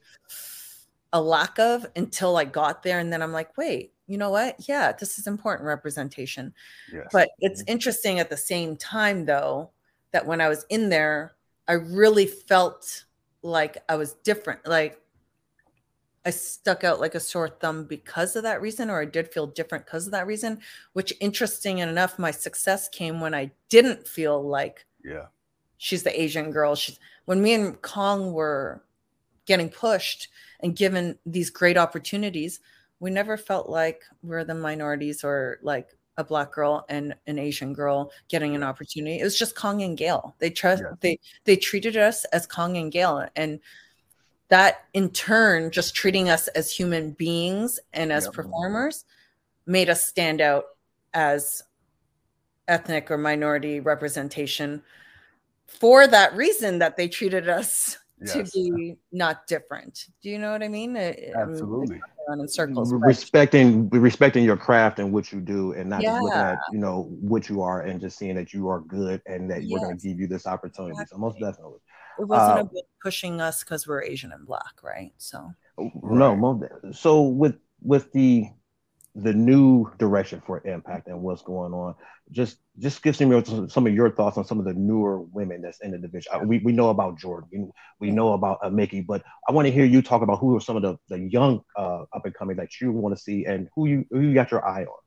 a 1.13 1.21
lack 1.21 1.59
of 1.59 1.87
until 1.97 2.37
I 2.37 2.45
got 2.45 2.83
there. 2.83 2.99
And 2.99 3.13
then 3.13 3.23
I'm 3.23 3.33
like, 3.33 3.57
wait, 3.57 3.93
you 4.07 4.19
know 4.19 4.31
what? 4.31 4.57
Yeah, 4.69 4.93
this 4.93 5.19
is 5.19 5.27
important 5.27 5.67
representation. 5.67 6.53
Yes. 6.93 7.07
But 7.13 7.31
it's 7.39 7.63
mm-hmm. 7.63 7.73
interesting 7.73 8.19
at 8.19 8.31
the 8.31 8.37
same 8.37 8.77
time, 8.77 9.25
though, 9.25 9.71
that 10.13 10.27
when 10.27 10.41
I 10.41 10.49
was 10.49 10.67
in 10.69 10.89
there, 10.89 11.37
I 11.69 11.75
really 11.75 12.27
felt 12.27 13.05
like 13.43 13.79
I 13.89 13.95
was 13.95 14.15
different. 14.15 14.67
Like 14.67 15.01
I 16.27 16.31
stuck 16.31 16.85
out 16.85 17.01
like 17.01 17.15
a 17.15 17.21
sore 17.21 17.49
thumb 17.49 17.85
because 17.85 18.37
of 18.37 18.43
that 18.43 18.61
reason, 18.61 18.91
or 18.91 19.01
I 19.01 19.05
did 19.05 19.33
feel 19.33 19.47
different 19.47 19.87
because 19.87 20.07
of 20.07 20.13
that 20.13 20.27
reason. 20.27 20.61
Which, 20.93 21.13
interesting 21.21 21.79
enough, 21.79 22.19
my 22.19 22.31
success 22.31 22.89
came 22.89 23.21
when 23.21 23.35
I 23.35 23.53
didn't 23.69 24.07
feel 24.07 24.43
like, 24.43 24.85
yeah, 25.05 25.27
she's 25.81 26.03
the 26.03 26.21
Asian 26.23 26.51
girl. 26.51 26.75
She's 26.77 27.01
when 27.25 27.43
me 27.43 27.55
and 27.55 27.81
Kong 27.81 28.33
were 28.33 28.85
getting 29.47 29.71
pushed 29.71 30.29
and 30.61 30.77
given 30.77 31.19
these 31.25 31.49
great 31.49 31.79
opportunities, 31.79 32.61
we 33.01 33.11
never 33.11 33.37
felt 33.37 33.69
like 33.69 34.03
we're 34.23 34.45
the 34.45 34.55
minorities 34.55 35.25
or 35.25 35.59
like 35.63 35.97
a 36.19 36.25
black 36.25 36.53
girl 36.53 36.85
and 36.91 37.15
an 37.27 37.39
Asian 37.39 37.73
girl 37.73 38.13
getting 38.29 38.55
an 38.55 38.63
opportunity. 38.63 39.19
It 39.21 39.25
was 39.25 39.39
just 39.39 39.57
Kong 39.57 39.81
and 39.83 39.97
Gail. 39.97 40.37
They 40.39 40.51
trust 40.51 40.83
yeah. 40.83 40.95
they 41.01 41.19
they 41.45 41.57
treated 41.57 41.97
us 41.97 42.27
as 42.27 42.47
Kong 42.47 42.77
and 42.77 42.93
Gail, 42.93 43.27
and 43.35 43.59
that 44.49 44.85
in 44.93 45.09
turn, 45.11 45.71
just 45.71 45.95
treating 45.95 46.29
us 46.29 46.49
as 46.49 46.71
human 46.71 47.13
beings 47.13 47.81
and 47.95 48.13
as 48.13 48.29
performers, 48.29 49.07
made 49.65 49.89
us 49.89 50.05
stand 50.05 50.43
out 50.43 50.65
as 51.15 51.63
ethnic 52.69 53.11
or 53.11 53.17
minority 53.17 53.81
representation 53.81 54.83
for 55.71 56.07
that 56.07 56.35
reason 56.35 56.79
that 56.81 56.97
they 56.97 57.09
treated 57.09 57.49
us 57.49 57.97
yes. 58.21 58.53
to 58.53 58.69
be 58.75 58.97
not 59.13 59.47
different. 59.47 60.07
Do 60.23 60.31
you 60.31 60.39
know 60.39 60.53
what 60.53 60.63
I 60.63 60.69
mean? 60.69 60.97
Absolutely. 60.97 62.01
in 62.33 62.49
circles, 62.49 62.93
respecting 62.93 63.89
respecting 63.89 64.45
your 64.45 64.57
craft 64.57 64.99
and 64.99 65.13
what 65.13 65.33
you 65.33 65.41
do, 65.41 65.73
and 65.73 65.91
not 65.91 66.03
yeah. 66.03 66.11
just 66.11 66.23
looking 66.23 66.39
at 66.39 66.59
you 66.73 66.79
know 66.79 67.03
what 67.21 67.49
you 67.49 67.63
are 67.63 67.83
and 67.83 68.01
just 68.01 68.19
seeing 68.19 68.35
that 68.37 68.53
you 68.53 68.69
are 68.69 68.81
good 68.81 69.23
and 69.27 69.51
that 69.51 69.63
yes. 69.63 69.73
we're 69.73 69.87
going 69.87 69.99
to 69.99 70.09
give 70.09 70.21
you 70.21 70.27
this 70.27 70.47
opportunity. 70.47 70.93
Exactly. 70.93 71.17
So 71.17 71.19
most 71.19 71.41
definitely, 71.41 71.81
it 72.19 72.25
wasn't 72.25 72.59
uh, 72.59 72.61
about 72.63 72.85
pushing 73.03 73.41
us 73.41 73.65
because 73.65 73.87
we're 73.87 74.03
Asian 74.03 74.33
and 74.33 74.47
black, 74.47 74.83
right? 74.83 75.13
So 75.19 75.53
oh, 75.79 75.91
no, 76.03 76.35
right. 76.35 76.95
so 76.95 77.23
with 77.23 77.57
with 77.83 78.13
the 78.13 78.49
the 79.17 79.33
new 79.33 79.91
direction 79.99 80.41
for 80.47 80.65
impact 80.67 81.09
and 81.09 81.21
what's 81.21 81.43
going 81.43 81.73
on 81.73 81.95
just 82.31 82.59
just 82.79 83.03
give 83.03 83.17
some 83.17 83.69
some 83.69 83.87
of 83.87 83.93
your 83.93 84.11
thoughts 84.11 84.39
on 84.39 84.45
some 84.45 84.61
of 84.61 84.65
the 84.65 84.75
newer 84.75 85.21
women 85.21 85.61
that's 85.61 85.81
in 85.81 85.91
the 85.91 85.99
division 85.99 86.47
we, 86.47 86.59
we 86.59 86.71
know 86.71 86.91
about 86.91 87.19
jordynne 87.19 87.71
we, 87.99 88.11
know 88.11 88.35
about 88.35 88.59
uh, 88.63 88.71
mickie 88.71 89.01
but 89.01 89.23
i 89.49 89.53
want 89.53 89.67
to 89.67 89.73
hear 89.73 89.85
you 89.85 90.01
talk 90.01 90.23
about 90.23 90.39
who 90.39 90.57
are 90.57 90.61
some 90.61 90.77
of 90.77 90.83
the, 90.83 90.97
the 91.09 91.19
young 91.19 91.61
uh, 91.77 92.03
up 92.13 92.25
and 92.25 92.35
coming 92.35 92.57
that 92.57 92.81
you 92.81 92.93
want 92.93 93.15
to 93.15 93.21
see 93.21 93.45
and 93.47 93.69
who 93.75 93.87
you 93.87 94.07
who 94.11 94.21
you 94.21 94.33
got 94.33 94.51
your 94.53 94.65
eye 94.65 94.85
on 94.85 94.99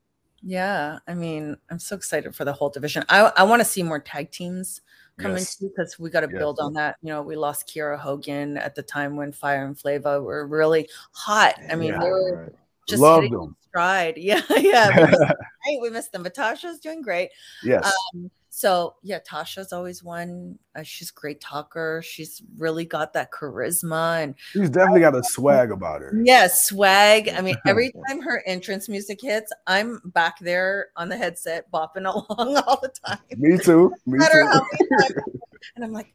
yeah 0.42 0.98
i 1.08 1.14
mean 1.14 1.56
i'm 1.70 1.78
so 1.78 1.96
excited 1.96 2.36
for 2.36 2.44
the 2.44 2.52
whole 2.52 2.68
division 2.68 3.02
i, 3.08 3.32
I 3.36 3.42
want 3.44 3.60
to 3.60 3.64
see 3.64 3.82
more 3.82 3.98
tag 3.98 4.30
teams 4.30 4.82
coming 5.18 5.38
yes. 5.38 5.56
because 5.56 5.98
we 5.98 6.10
got 6.10 6.20
to 6.20 6.28
yes. 6.30 6.38
build 6.38 6.58
on 6.60 6.72
that. 6.74 6.96
You 7.02 7.10
know, 7.10 7.22
we 7.22 7.36
lost 7.36 7.68
Kiera 7.68 7.98
Hogan 7.98 8.56
at 8.56 8.74
the 8.74 8.82
time 8.82 9.16
when 9.16 9.32
Fire 9.32 9.64
and 9.64 9.78
Flava 9.78 10.20
were 10.20 10.46
really 10.46 10.88
hot. 11.12 11.54
I 11.70 11.76
mean, 11.76 11.90
yeah, 11.90 12.00
they 12.00 12.08
were 12.08 12.42
right. 12.42 12.52
Just 12.86 13.00
Love 13.00 13.28
them 13.30 13.56
tried. 13.74 14.16
Yeah, 14.24 14.40
yeah. 14.56 15.32
We, 15.66 15.78
we 15.82 15.90
missed 15.90 16.12
them, 16.12 16.22
but 16.22 16.34
Tasha's 16.34 16.78
doing 16.78 17.02
great. 17.02 17.30
Yes. 17.62 17.92
Um, 18.14 18.30
so 18.48 18.94
yeah, 19.02 19.18
Tasha's 19.18 19.72
always 19.72 20.02
one. 20.02 20.58
Uh, 20.76 20.82
she's 20.84 21.10
a 21.10 21.12
great 21.12 21.40
talker. 21.40 22.00
She's 22.04 22.40
really 22.56 22.84
got 22.84 23.12
that 23.14 23.32
charisma, 23.32 24.22
and 24.22 24.34
she's 24.52 24.70
definitely 24.70 25.00
got 25.00 25.16
a 25.16 25.24
swag 25.24 25.72
about 25.72 26.02
her. 26.02 26.16
Yeah, 26.22 26.46
swag. 26.46 27.28
I 27.28 27.40
mean, 27.40 27.56
every 27.66 27.92
time 28.08 28.20
her 28.22 28.42
entrance 28.46 28.88
music 28.88 29.20
hits, 29.20 29.52
I'm 29.66 30.00
back 30.04 30.38
there 30.38 30.88
on 30.96 31.08
the 31.08 31.16
headset 31.16 31.70
bopping 31.72 32.06
along 32.06 32.56
all 32.56 32.80
the 32.80 32.92
time. 33.04 33.18
Me 33.36 33.58
too. 33.58 33.92
Me 34.06 34.18
too. 34.18 34.60
and 35.74 35.84
I'm 35.84 35.92
like 35.92 36.14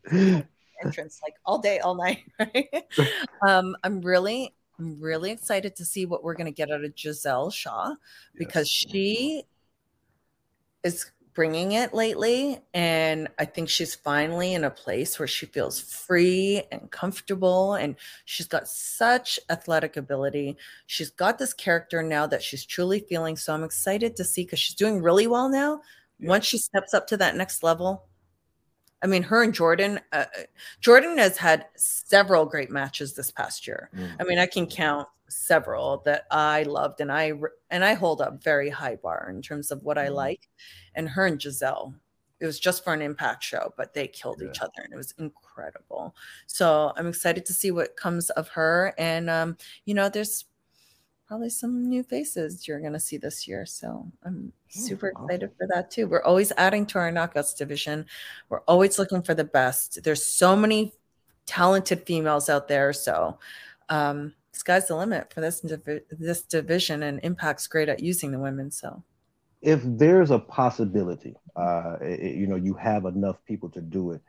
entrance 0.83 1.19
like 1.21 1.35
all 1.45 1.59
day, 1.59 1.79
all 1.79 1.95
night. 1.95 2.23
Right? 2.39 2.69
um, 3.45 3.75
I'm 3.83 4.01
really 4.01 4.53
I'm 4.79 4.99
really 4.99 5.31
excited 5.31 5.75
to 5.75 5.85
see 5.85 6.05
what 6.05 6.23
we're 6.23 6.35
going 6.35 6.45
to 6.45 6.51
get 6.51 6.71
out 6.71 6.83
of 6.83 6.93
Giselle 6.97 7.51
Shaw 7.51 7.95
because 8.35 8.67
yes. 8.67 8.91
she 8.91 9.43
is 10.83 11.11
bringing 11.33 11.73
it 11.73 11.93
lately. 11.93 12.59
And 12.73 13.27
I 13.37 13.45
think 13.45 13.69
she's 13.69 13.93
finally 13.93 14.53
in 14.53 14.63
a 14.63 14.69
place 14.69 15.19
where 15.19 15.27
she 15.27 15.45
feels 15.45 15.79
free 15.79 16.63
and 16.71 16.89
comfortable. 16.91 17.75
And 17.75 17.95
she's 18.25 18.47
got 18.47 18.67
such 18.67 19.39
athletic 19.49 19.97
ability. 19.97 20.57
She's 20.85 21.09
got 21.09 21.37
this 21.37 21.53
character 21.53 22.01
now 22.01 22.25
that 22.27 22.43
she's 22.43 22.65
truly 22.65 22.99
feeling. 23.01 23.37
So 23.37 23.53
I'm 23.53 23.63
excited 23.63 24.15
to 24.15 24.23
see 24.23 24.43
because 24.43 24.59
she's 24.59 24.75
doing 24.75 25.01
really 25.01 25.27
well 25.27 25.49
now. 25.49 25.81
Yeah. 26.19 26.29
Once 26.29 26.45
she 26.45 26.57
steps 26.57 26.93
up 26.93 27.07
to 27.07 27.17
that 27.17 27.35
next 27.35 27.63
level, 27.63 28.08
I 29.01 29.07
mean, 29.07 29.23
her 29.23 29.43
and 29.43 29.53
Jordynne, 29.53 29.99
uh, 30.11 30.25
uh, 30.37 30.43
Jordynne 30.81 31.17
has 31.17 31.37
had 31.37 31.65
several 31.75 32.45
great 32.45 32.69
matches 32.69 33.13
this 33.13 33.31
past 33.31 33.65
year. 33.65 33.89
Mm. 33.95 34.11
I 34.19 34.23
mean, 34.23 34.39
I 34.39 34.45
can 34.45 34.67
count 34.67 35.07
several 35.29 36.01
that 36.05 36.25
I 36.31 36.63
loved, 36.63 37.01
and 37.01 37.11
I 37.11 37.33
and 37.69 37.85
I 37.85 37.93
hold 37.93 38.21
up 38.21 38.43
very 38.43 38.69
high 38.69 38.97
bar 38.97 39.29
in 39.29 39.41
terms 39.41 39.71
of 39.71 39.83
what 39.83 39.97
I 39.97 40.07
mm. 40.07 40.15
like. 40.15 40.49
And 40.95 41.07
her 41.09 41.25
and 41.25 41.41
Giselle, 41.41 41.93
it 42.39 42.45
was 42.45 42.59
just 42.59 42.83
for 42.83 42.93
an 42.93 43.01
impact 43.01 43.43
show, 43.43 43.73
but 43.77 43.93
they 43.93 44.07
killed 44.07 44.41
yeah. 44.41 44.49
each 44.49 44.59
other, 44.59 44.81
and 44.83 44.93
it 44.93 44.97
was 44.97 45.13
incredible. 45.17 46.15
So 46.47 46.91
I'm 46.97 47.07
excited 47.07 47.45
to 47.45 47.53
see 47.53 47.71
what 47.71 47.95
comes 47.95 48.29
of 48.31 48.49
her. 48.49 48.93
And 48.97 49.29
um, 49.29 49.57
you 49.85 49.93
know, 49.93 50.09
there's 50.09 50.45
probably 51.29 51.49
some 51.49 51.87
new 51.87 52.01
faces 52.01 52.67
you're 52.67 52.79
going 52.79 52.91
to 52.91 52.99
see 52.99 53.15
this 53.15 53.47
year. 53.47 53.63
So 53.63 54.11
I'm 54.25 54.51
super 54.67 55.09
excited 55.09 55.51
for 55.59 55.67
that 55.67 55.91
too. 55.91 56.07
We're 56.07 56.23
always 56.23 56.51
adding 56.57 56.87
to 56.87 56.97
our 56.97 57.11
knockouts 57.11 57.55
division. 57.55 58.07
We're 58.49 58.61
always 58.61 58.97
looking 58.97 59.21
for 59.21 59.35
the 59.35 59.43
best. 59.43 60.03
There's 60.03 60.25
so 60.25 60.55
many 60.55 60.91
talented 61.45 62.03
females 62.07 62.49
out 62.49 62.67
there. 62.67 62.91
So 62.93 63.37
um, 63.89 64.33
sky's 64.53 64.87
the 64.87 64.95
limit 64.95 65.31
for 65.31 65.39
this 65.39 65.63
this 66.09 66.41
division, 66.41 67.03
and 67.03 67.19
Impact's 67.21 67.67
great 67.67 67.89
at 67.89 67.99
using 67.99 68.31
the 68.31 68.39
women. 68.39 68.71
So 68.71 69.03
if 69.61 69.81
there's 69.83 70.31
a 70.31 70.39
possibility, 70.39 71.35
uh, 71.55 71.97
it, 72.01 72.37
you 72.37 72.47
know, 72.47 72.55
you 72.55 72.73
have 72.73 73.05
enough 73.05 73.37
people 73.45 73.69
to 73.69 73.81
do 73.81 74.11
it. 74.11 74.21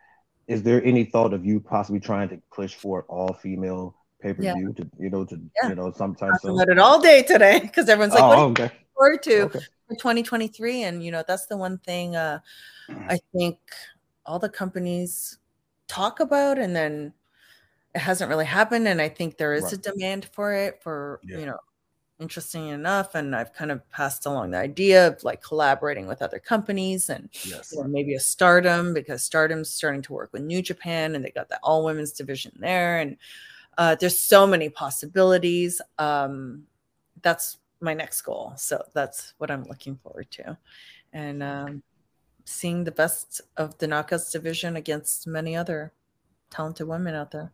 Is 0.49 0.63
there 0.63 0.85
any 0.85 1.05
thought 1.05 1.33
of 1.33 1.47
you 1.47 1.61
possibly 1.61 2.01
trying 2.01 2.29
to 2.29 2.43
push 2.53 2.75
for 2.75 3.05
all 3.09 3.33
female 3.33 3.97
pay 4.21 4.33
per 4.33 4.43
view 4.43 4.75
yeah. 4.77 4.85
to 4.85 4.91
you 4.99 5.11
know 5.11 5.25
to 5.25 5.41
yeah. 5.63 5.69
you 5.71 5.75
know 5.75 5.93
sometimes 5.93 6.41
so. 6.43 6.55
about 6.55 6.69
it 6.69 6.79
all 6.79 7.01
day 7.01 7.23
today 7.23 7.61
because 7.61 7.89
everyone's 7.89 8.15
like, 8.15 8.23
oh, 8.23 8.49
what 8.49 8.61
okay. 8.61 8.75
forward 8.95 9.23
to 9.25 9.43
okay. 9.43 9.61
for 9.89 9.95
2023? 9.95 10.83
And 10.85 11.05
you 11.05 11.11
know 11.11 11.25
that's 11.27 11.47
the 11.47 11.57
one 11.57 11.79
thing 11.79 12.17
uh, 12.17 12.41
I 13.09 13.19
think 13.35 13.59
all 14.27 14.39
the 14.39 14.49
companies 14.49 15.39
talk 15.89 16.21
about, 16.21 16.59
and 16.59 16.75
then 16.75 17.13
it 17.95 18.01
hasn't 18.01 18.29
really 18.29 18.47
happened. 18.47 18.87
And 18.87 19.01
I 19.01 19.09
think 19.09 19.37
there 19.37 19.55
is 19.55 19.65
right. 19.65 19.73
a 19.73 19.77
demand 19.79 20.29
for 20.33 20.55
it 20.55 20.83
for 20.83 21.21
yeah. 21.25 21.39
you 21.39 21.47
know 21.47 21.59
interesting 22.21 22.69
enough 22.69 23.15
and 23.15 23.35
i've 23.35 23.53
kind 23.55 23.71
of 23.71 23.89
passed 23.91 24.27
along 24.27 24.51
the 24.51 24.59
idea 24.59 25.09
of 25.09 25.25
like 25.25 25.43
collaborating 25.43 26.07
with 26.07 26.21
other 26.21 26.39
companies 26.39 27.09
and 27.09 27.31
yes. 27.45 27.73
or 27.73 27.89
maybe 27.89 28.15
a 28.15 28.21
stardom 28.21 28.93
because 28.93 29.23
stardom's 29.23 29.71
starting 29.71 30.03
to 30.03 30.13
work 30.13 30.31
with 30.33 30.43
new 30.43 30.61
japan 30.61 31.15
and 31.15 31.25
they 31.25 31.31
got 31.31 31.49
the 31.49 31.59
all 31.63 31.83
women's 31.83 32.13
division 32.13 32.53
there 32.59 32.99
and 32.99 33.17
uh, 33.81 33.95
there's 33.95 34.19
so 34.19 34.47
many 34.47 34.69
possibilities. 34.69 35.81
Um, 35.99 36.65
that's 37.23 37.57
my 37.81 37.95
next 37.95 38.21
goal. 38.21 38.53
So 38.57 38.85
that's 38.93 39.33
what 39.39 39.51
I'm 39.51 39.65
looking 39.65 39.97
forward 39.97 40.31
to. 40.33 40.59
And 41.15 41.43
um, 41.43 41.83
seeing 42.45 42.85
the 42.85 42.93
best 42.93 43.41
of 43.57 43.79
the 43.79 43.87
knockouts 43.87 44.31
division 44.31 44.77
against 44.77 45.27
many 45.27 45.57
other 45.57 45.93
talented 46.51 46.89
women 46.89 47.15
out 47.15 47.31
there. 47.31 47.53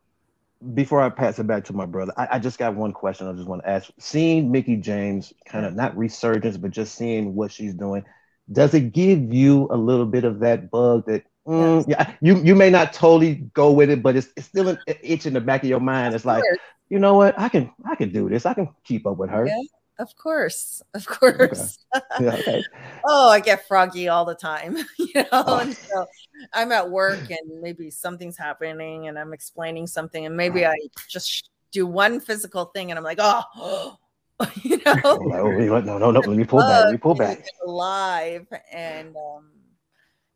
Before 0.75 1.01
I 1.01 1.11
pass 1.11 1.39
it 1.39 1.47
back 1.47 1.65
to 1.67 1.73
my 1.73 1.87
brother, 1.87 2.13
I, 2.17 2.27
I 2.33 2.39
just 2.41 2.59
got 2.59 2.75
one 2.75 2.93
question 2.93 3.29
I 3.29 3.33
just 3.33 3.47
want 3.47 3.63
to 3.63 3.71
ask. 3.71 3.93
Seeing 4.01 4.51
Mickie 4.51 4.79
James 4.79 5.33
kind 5.45 5.65
of 5.65 5.75
not 5.75 5.97
resurgence, 5.97 6.57
but 6.57 6.73
just 6.73 6.97
seeing 6.97 7.37
what 7.37 7.53
she's 7.53 7.75
doing, 7.75 8.05
does 8.51 8.75
it 8.75 8.93
give 8.93 9.33
you 9.33 9.69
a 9.71 9.77
little 9.77 10.07
bit 10.07 10.25
of 10.25 10.41
that 10.41 10.73
bug 10.73 11.07
that 11.07 11.23
Mm, 11.47 11.85
yeah, 11.89 12.13
you 12.21 12.39
you 12.43 12.55
may 12.55 12.71
not 12.71 12.93
totally 12.93 13.37
go 13.55 13.71
with 13.71 13.91
it, 13.91 14.03
but 14.03 14.17
it's 14.17 14.29
it's 14.37 14.47
still 14.47 14.69
an 14.69 14.79
itch 15.03 15.27
in 15.27 15.33
the 15.33 15.41
back 15.41 15.63
of 15.63 15.69
your 15.69 15.81
mind. 15.81 16.15
It's 16.15 16.25
like, 16.25 16.43
you 16.89 16.99
know 16.99 17.15
what, 17.15 17.39
I 17.39 17.49
can 17.49 17.71
I 17.89 17.95
can 17.95 18.13
do 18.13 18.29
this. 18.29 18.47
I 18.47 18.55
can 18.55 18.69
keep 18.85 19.07
up 19.07 19.17
with 19.17 19.31
her. 19.31 19.47
Yeah, 19.47 19.63
of 19.99 20.17
course, 20.17 20.83
of 20.95 21.07
course. 21.07 21.79
Okay. 21.95 22.05
Yeah, 22.21 22.35
okay. 22.35 22.65
oh, 23.05 23.29
I 23.29 23.41
get 23.41 23.67
froggy 23.69 24.09
all 24.09 24.25
the 24.25 24.35
time, 24.35 24.77
you 24.99 25.15
know. 25.15 25.27
Oh. 25.33 25.71
So 25.71 26.07
I'm 26.53 26.73
at 26.73 26.91
work 26.91 27.31
and 27.31 27.61
maybe 27.61 27.91
something's 27.91 28.37
happening 28.37 29.09
and 29.09 29.19
I'm 29.19 29.33
explaining 29.33 29.87
something 29.87 30.25
and 30.27 30.37
maybe 30.37 30.65
I 30.67 30.77
just 31.09 31.51
do 31.77 31.87
one 31.87 32.21
physical 32.21 32.67
thing, 32.67 32.91
and 32.91 32.99
I'm 32.99 33.05
like, 33.05 33.19
oh, 33.21 33.97
you 34.63 34.79
know, 34.79 34.95
oh, 35.05 35.17
no, 35.19 35.81
no, 35.81 35.99
no, 35.99 36.21
let 36.21 36.29
me 36.29 36.45
pull 36.45 36.61
back. 36.61 36.85
Let 36.85 36.93
me 36.93 36.99
pull 36.99 37.15
back. 37.15 37.45
Live 37.67 38.47
and 38.73 39.15
um, 39.15 39.51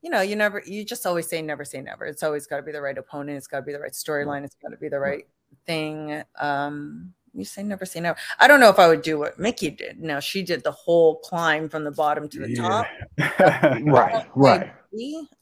you 0.02 0.11
know, 0.11 0.21
you 0.21 0.37
never, 0.37 0.62
you 0.66 0.85
just 0.85 1.07
always 1.07 1.28
say 1.28 1.42
never 1.42 1.64
say 1.64 1.80
never. 1.80 2.07
It's 2.07 2.23
always 2.23 2.47
got 2.47 2.57
to 2.57 2.62
be 2.62 2.73
the 2.73 2.80
right 2.80 2.97
opponent. 2.97 3.37
It's 3.37 3.47
got 3.47 3.59
to 3.59 3.62
be 3.62 3.73
the 3.73 3.80
right 3.80 3.92
storyline. 3.92 4.45
It's 4.45 4.57
got 4.62 4.71
to 4.71 4.76
be 4.76 4.88
the 4.88 4.99
right 4.99 5.26
thing. 5.66 6.23
Um, 6.38 7.12
you 7.35 7.45
say 7.45 7.62
never 7.62 7.85
say 7.85 8.00
never. 8.00 8.19
I 8.38 8.49
don't 8.49 8.61
know 8.61 8.71
if 8.71 8.78
I 8.78 8.88
would 8.88 9.02
do 9.02 9.19
what 9.19 9.38
Mickie 9.38 9.71
did. 9.71 10.00
Now 10.00 10.21
she 10.21 10.42
did 10.42 10.64
the 10.64 10.73
whole 10.73 11.16
climb 11.16 11.69
from 11.69 11.85
the 11.85 11.90
bottom 11.90 12.28
to 12.28 12.40
the 12.40 12.57
top. 12.57 12.87
right, 13.40 14.26
right. 14.35 14.73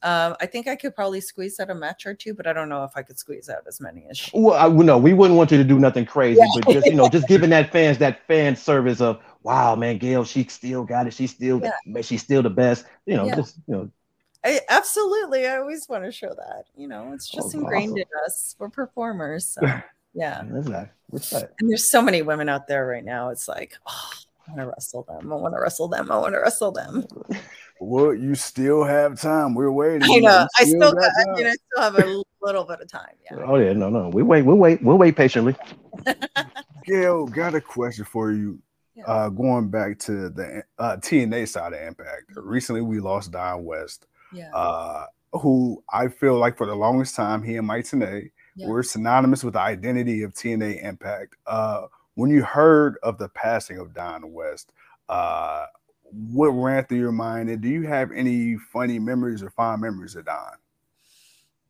Um, 0.02 0.36
I 0.40 0.46
think 0.46 0.68
I 0.68 0.76
could 0.76 0.94
probably 0.94 1.22
squeeze 1.22 1.58
out 1.58 1.70
a 1.70 1.74
match 1.74 2.04
or 2.04 2.12
two, 2.12 2.34
but 2.34 2.46
I 2.46 2.52
don't 2.52 2.68
know 2.68 2.84
if 2.84 2.90
I 2.94 3.02
could 3.02 3.18
squeeze 3.18 3.48
out 3.48 3.62
as 3.66 3.80
many 3.80 4.04
as 4.10 4.18
she. 4.18 4.30
Well, 4.34 4.54
I, 4.54 4.68
no, 4.68 4.98
we 4.98 5.14
wouldn't 5.14 5.38
want 5.38 5.50
you 5.50 5.56
to 5.56 5.64
do 5.64 5.78
nothing 5.78 6.04
crazy, 6.04 6.40
yeah. 6.40 6.60
but 6.66 6.74
just 6.74 6.86
you 6.86 6.94
know, 6.94 7.08
just 7.08 7.26
giving 7.28 7.48
that 7.50 7.72
fans 7.72 7.96
that 7.98 8.26
fan 8.26 8.54
service 8.56 9.00
of 9.00 9.20
wow, 9.42 9.74
man, 9.74 9.96
Gail, 9.96 10.24
she 10.24 10.44
still 10.44 10.84
got 10.84 11.06
it. 11.06 11.14
She's 11.14 11.30
still, 11.30 11.62
yeah. 11.86 12.02
she's 12.02 12.22
still 12.22 12.42
the 12.42 12.50
best. 12.50 12.84
You 13.06 13.16
know, 13.16 13.24
yeah. 13.24 13.36
just 13.36 13.56
you 13.66 13.74
know, 13.74 13.90
I, 14.45 14.61
absolutely. 14.68 15.47
I 15.47 15.59
always 15.59 15.88
want 15.88 16.04
to 16.04 16.12
show 16.12 16.28
that. 16.28 16.64
You 16.76 16.88
know, 16.88 17.12
it's 17.12 17.28
just 17.28 17.54
oh, 17.54 17.59
ingrained 17.59 17.92
awesome. 17.92 17.99
in 17.99 18.25
us. 18.26 18.57
We're 18.59 18.68
performers. 18.71 19.47
So, 19.47 19.61
yeah. 20.14 20.40
And 20.40 20.85
there's 21.61 21.88
so 21.88 22.02
many 22.02 22.23
women 22.23 22.49
out 22.49 22.68
there 22.68 22.87
right 22.87 23.04
now. 23.04 23.30
It's 23.30 23.49
like, 23.49 23.75
oh, 23.87 24.11
I 24.47 24.50
want 24.50 24.61
to 24.61 24.66
wrestle 24.68 25.02
them. 25.02 25.33
I 25.33 25.37
want 25.37 25.54
to 25.54 25.61
wrestle 25.61 25.88
them. 25.88 26.11
I 26.11 26.18
want 26.18 26.35
to 26.35 26.40
wrestle 26.40 26.73
them. 26.73 27.07
Well, 27.80 28.14
you 28.14 28.35
still 28.35 28.85
have 28.85 29.21
time. 29.21 29.54
We're 29.54 29.71
waiting. 29.71 30.02
I 30.11 30.18
know. 30.18 30.47
I 30.59 30.64
still, 30.64 30.92
got, 30.92 31.04
I, 31.04 31.33
mean, 31.33 31.47
I 31.47 31.52
still 31.52 31.83
have 31.83 31.99
a 31.99 32.23
little 32.42 32.64
bit 32.64 32.80
of 32.80 32.90
time. 32.90 33.14
Yeah. 33.30 33.38
Oh 33.45 33.57
yeah, 33.57 33.73
no, 33.73 33.88
no. 33.88 34.09
We 34.09 34.23
wait. 34.23 34.42
We'll 34.42 34.57
wait. 34.57 34.83
We'll 34.83 34.99
wait 34.99 35.16
patiently. 35.16 35.54
Gail, 36.85 37.26
got 37.26 37.54
a 37.54 37.61
question 37.61 38.04
for 38.04 38.33
you. 38.33 38.59
Yeah. 38.97 39.04
Uh, 39.04 39.28
going 39.28 39.68
back 39.68 39.99
to 40.00 40.28
the 40.28 40.64
uh, 40.78 40.97
TNA 40.97 41.47
side 41.47 41.73
of 41.73 41.80
Impact. 41.80 42.33
Recently, 42.35 42.80
we 42.80 42.99
lost 42.99 43.30
Don 43.30 43.64
West 43.64 44.07
yeah. 44.32 44.50
uh, 44.54 45.06
who 45.32 45.82
I 45.92 46.08
feel 46.08 46.38
like 46.38 46.56
for 46.56 46.66
the 46.66 46.75
longest 46.75 47.14
time, 47.14 47.42
he 47.42 47.56
and 47.56 47.66
Mike 47.66 47.85
Tenay 47.85 48.30
yeah. 48.56 48.68
were 48.68 48.82
synonymous 48.82 49.44
with 49.44 49.54
the 49.54 49.61
identity 49.61 50.23
of 50.23 50.32
TNA 50.32 50.85
Impact. 50.85 51.37
Uh, 51.47 51.87
when 52.14 52.30
you 52.30 52.42
heard 52.42 52.97
of 53.02 53.18
the 53.18 53.28
passing 53.28 53.78
of 53.78 53.94
Don 53.94 54.32
West, 54.32 54.73
uh, 55.08 55.66
what 56.11 56.49
ran 56.49 56.85
through 56.85 56.99
your 56.99 57.12
mind, 57.12 57.50
and 57.50 57.61
do 57.61 57.68
you 57.68 57.82
have 57.87 58.11
any 58.12 58.56
funny 58.56 58.99
memories 58.99 59.42
or 59.42 59.50
fond 59.50 59.82
memories 59.82 60.16
of 60.16 60.25
Don? 60.25 60.52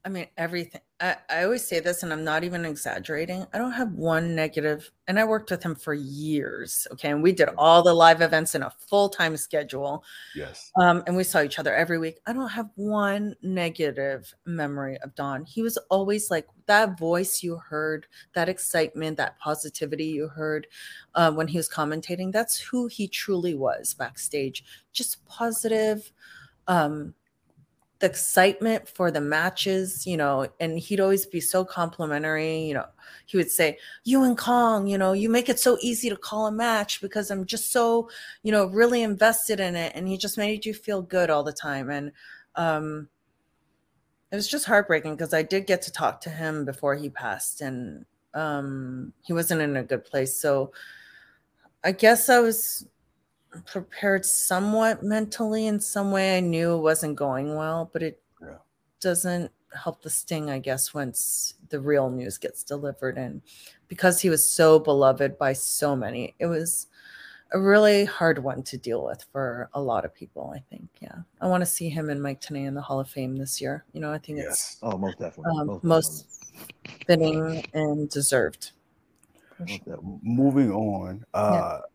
I 0.04 0.08
mean, 0.08 0.26
everything. 0.36 0.80
I, 1.00 1.16
I 1.30 1.44
always 1.44 1.64
say 1.64 1.78
this, 1.78 2.02
and 2.02 2.12
I'm 2.12 2.24
not 2.24 2.42
even 2.42 2.64
exaggerating. 2.64 3.46
I 3.52 3.58
don't 3.58 3.72
have 3.72 3.92
one 3.92 4.34
negative, 4.34 4.90
and 5.06 5.18
I 5.18 5.24
worked 5.24 5.50
with 5.50 5.62
him 5.62 5.76
for 5.76 5.94
years. 5.94 6.88
Okay. 6.92 7.10
And 7.10 7.22
we 7.22 7.30
did 7.30 7.50
all 7.56 7.82
the 7.82 7.94
live 7.94 8.20
events 8.20 8.56
in 8.56 8.62
a 8.62 8.70
full 8.70 9.08
time 9.08 9.36
schedule. 9.36 10.02
Yes. 10.34 10.72
Um, 10.80 11.04
and 11.06 11.16
we 11.16 11.22
saw 11.22 11.42
each 11.42 11.60
other 11.60 11.72
every 11.72 11.98
week. 11.98 12.18
I 12.26 12.32
don't 12.32 12.48
have 12.48 12.70
one 12.74 13.36
negative 13.42 14.34
memory 14.44 14.98
of 14.98 15.14
Don. 15.14 15.44
He 15.44 15.62
was 15.62 15.78
always 15.88 16.32
like 16.32 16.48
that 16.66 16.98
voice 16.98 17.44
you 17.44 17.56
heard, 17.56 18.06
that 18.34 18.48
excitement, 18.48 19.18
that 19.18 19.38
positivity 19.38 20.06
you 20.06 20.26
heard 20.26 20.66
uh, 21.14 21.30
when 21.30 21.46
he 21.46 21.58
was 21.58 21.68
commentating. 21.68 22.32
That's 22.32 22.58
who 22.58 22.88
he 22.88 23.06
truly 23.06 23.54
was 23.54 23.94
backstage. 23.94 24.64
Just 24.92 25.24
positive. 25.26 26.12
Um, 26.66 27.14
the 28.00 28.06
excitement 28.06 28.88
for 28.88 29.10
the 29.10 29.20
matches, 29.20 30.06
you 30.06 30.16
know, 30.16 30.46
and 30.60 30.78
he'd 30.78 31.00
always 31.00 31.26
be 31.26 31.40
so 31.40 31.64
complimentary. 31.64 32.60
You 32.60 32.74
know, 32.74 32.86
he 33.26 33.36
would 33.36 33.50
say, 33.50 33.78
You 34.04 34.22
and 34.22 34.38
Kong, 34.38 34.86
you 34.86 34.98
know, 34.98 35.12
you 35.12 35.28
make 35.28 35.48
it 35.48 35.58
so 35.58 35.76
easy 35.80 36.08
to 36.08 36.16
call 36.16 36.46
a 36.46 36.52
match 36.52 37.00
because 37.00 37.30
I'm 37.30 37.44
just 37.44 37.72
so, 37.72 38.08
you 38.42 38.52
know, 38.52 38.66
really 38.66 39.02
invested 39.02 39.58
in 39.58 39.74
it. 39.74 39.92
And 39.94 40.06
he 40.06 40.16
just 40.16 40.38
made 40.38 40.64
you 40.64 40.74
feel 40.74 41.02
good 41.02 41.28
all 41.28 41.42
the 41.42 41.52
time. 41.52 41.90
And 41.90 42.12
um, 42.54 43.08
it 44.30 44.36
was 44.36 44.48
just 44.48 44.66
heartbreaking 44.66 45.16
because 45.16 45.34
I 45.34 45.42
did 45.42 45.66
get 45.66 45.82
to 45.82 45.92
talk 45.92 46.20
to 46.22 46.30
him 46.30 46.64
before 46.64 46.94
he 46.94 47.10
passed 47.10 47.60
and 47.60 48.04
um, 48.34 49.12
he 49.22 49.32
wasn't 49.32 49.62
in 49.62 49.76
a 49.76 49.82
good 49.82 50.04
place. 50.04 50.40
So 50.40 50.72
I 51.82 51.92
guess 51.92 52.28
I 52.28 52.38
was 52.38 52.86
prepared 53.66 54.24
somewhat 54.24 55.02
mentally 55.02 55.66
in 55.66 55.80
some 55.80 56.10
way. 56.10 56.36
I 56.36 56.40
knew 56.40 56.74
it 56.74 56.80
wasn't 56.80 57.16
going 57.16 57.56
well, 57.56 57.90
but 57.92 58.02
it 58.02 58.20
yeah. 58.40 58.58
doesn't 59.00 59.50
help 59.74 60.02
the 60.02 60.10
sting, 60.10 60.50
I 60.50 60.58
guess, 60.58 60.94
once 60.94 61.54
the 61.68 61.80
real 61.80 62.10
news 62.10 62.38
gets 62.38 62.62
delivered. 62.62 63.16
And 63.16 63.42
because 63.88 64.20
he 64.20 64.30
was 64.30 64.48
so 64.48 64.78
beloved 64.78 65.38
by 65.38 65.52
so 65.52 65.96
many, 65.96 66.34
it 66.38 66.46
was 66.46 66.86
a 67.52 67.58
really 67.58 68.04
hard 68.04 68.38
one 68.38 68.62
to 68.62 68.76
deal 68.76 69.04
with 69.04 69.24
for 69.32 69.70
a 69.72 69.80
lot 69.80 70.04
of 70.04 70.14
people, 70.14 70.52
I 70.54 70.62
think. 70.70 70.88
Yeah. 71.00 71.16
I 71.40 71.46
want 71.46 71.62
to 71.62 71.66
see 71.66 71.88
him 71.88 72.10
and 72.10 72.22
Mike 72.22 72.40
Tenay 72.40 72.66
in 72.66 72.74
the 72.74 72.82
Hall 72.82 73.00
of 73.00 73.08
Fame 73.08 73.36
this 73.36 73.60
year. 73.60 73.84
You 73.92 74.00
know, 74.00 74.12
I 74.12 74.18
think 74.18 74.38
yes. 74.38 74.50
it's 74.50 74.78
oh 74.82 74.98
most 74.98 75.18
definitely 75.18 75.58
um, 75.58 75.66
most, 75.66 75.84
most 75.84 76.26
definitely. 77.06 77.62
fitting 77.62 77.70
and 77.72 78.10
deserved. 78.10 78.72
Moving 80.22 80.70
on, 80.70 81.24
uh 81.34 81.78
yeah 81.80 81.86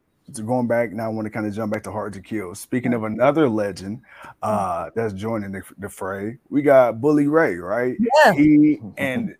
going 0.46 0.68
back 0.68 0.92
now, 0.92 1.06
I 1.06 1.08
want 1.10 1.26
to 1.26 1.30
kind 1.30 1.46
of 1.46 1.54
jump 1.54 1.74
back 1.74 1.84
to 1.84 1.92
Hard 1.92 2.14
to 2.14 2.22
Kill. 2.22 2.56
Speaking 2.56 2.94
of 2.94 3.04
another 3.04 3.50
legend 3.50 4.02
uh, 4.42 4.90
that's 4.96 5.14
joining 5.14 5.52
the, 5.52 5.62
the, 5.78 5.90
fray, 5.90 6.38
we 6.50 6.62
got 6.62 7.02
Bully 7.02 7.28
Ray, 7.28 7.56
right? 7.56 7.96
Yeah. 8.00 8.34
He 8.34 8.80
and 8.98 9.36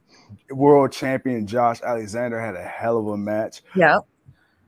world 0.52 0.92
champion 0.92 1.48
Josh 1.48 1.82
Alexander 1.82 2.40
had 2.40 2.56
a 2.56 2.64
hell 2.64 2.98
of 2.98 3.08
a 3.08 3.18
match. 3.18 3.62
Yeah. 3.76 4.00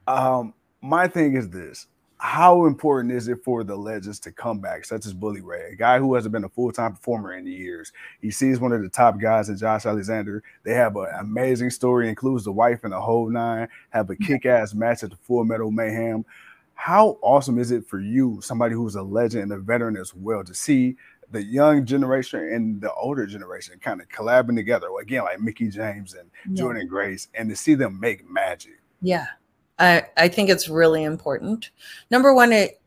Um, 0.08 0.54
my 0.82 1.08
thing 1.08 1.36
is 1.36 1.50
this: 1.50 1.88
how 2.18 2.66
important 2.66 3.14
is 3.14 3.28
it 3.28 3.44
for 3.44 3.64
the 3.64 3.76
legends 3.76 4.20
to 4.22 4.32
come 4.32 4.60
back, 4.60 4.86
such 4.86 5.06
as 5.06 5.14
Bully 5.14 5.42
Ray, 5.42 5.72
a 5.74 5.76
guy 5.76 6.00
who 6.00 6.14
hasn't 6.16 6.32
been 6.32 6.46
a 6.46 6.50
full 6.50 6.72
time 6.72 6.94
performer 6.94 7.34
in 7.34 7.46
years? 7.46 7.92
He 8.22 8.32
sees 8.32 8.60
one 8.60 8.72
of 8.72 8.82
the 8.82 8.90
top 8.90 9.20
guys 9.20 9.50
in 9.50 9.58
Josh 9.58 9.86
Alexander. 9.86 10.42
They 10.64 10.74
have 10.74 10.96
an 10.96 11.08
amazing 11.20 11.72
story, 11.72 12.08
includes 12.08 12.46
the 12.46 12.52
wife 12.52 12.84
and 12.84 12.94
the 12.94 13.02
whole 13.02 13.30
nine, 13.30 13.68
have 13.90 14.10
a 14.10 14.14
mm-hmm. 14.14 14.26
kick 14.26 14.46
ass 14.46 14.74
match 14.74 15.04
at 15.04 15.10
the 15.10 15.18
Full 15.18 15.44
Metal 15.44 15.72
Mayhem. 15.72 16.26
How 16.74 17.18
awesome 17.22 17.60
is 17.60 17.72
it 17.72 17.88
for 17.88 18.00
you, 18.00 18.40
somebody 18.42 18.76
who's 18.76 18.96
a 18.96 19.04
legend 19.04 19.44
and 19.44 19.52
a 19.52 19.58
veteran 19.58 19.98
as 19.98 20.14
well, 20.14 20.44
to 20.44 20.54
see 20.54 20.96
the 21.32 21.44
young 21.44 21.86
generation 21.86 22.40
and 22.40 22.80
the 22.80 22.94
older 22.94 23.26
generation 23.26 23.78
kind 23.80 24.00
of 24.02 24.08
collabing 24.10 24.56
together? 24.56 24.88
Again, 25.02 25.24
like 25.24 25.42
Mickie 25.42 25.70
James 25.70 26.14
and 26.14 26.30
yeah. 26.50 26.64
Jordynne 26.64 26.88
Grace, 26.88 27.28
and 27.34 27.50
to 27.50 27.56
see 27.56 27.76
them 27.76 28.00
make 28.00 28.30
magic. 28.30 28.80
Yeah, 29.02 29.28
I, 29.78 30.04
I 30.16 30.28
think 30.28 30.50
it's 30.50 30.70
really 30.70 31.04
important. 31.04 31.72
Number 32.10 32.34
one, 32.34 32.54
it 32.54 32.82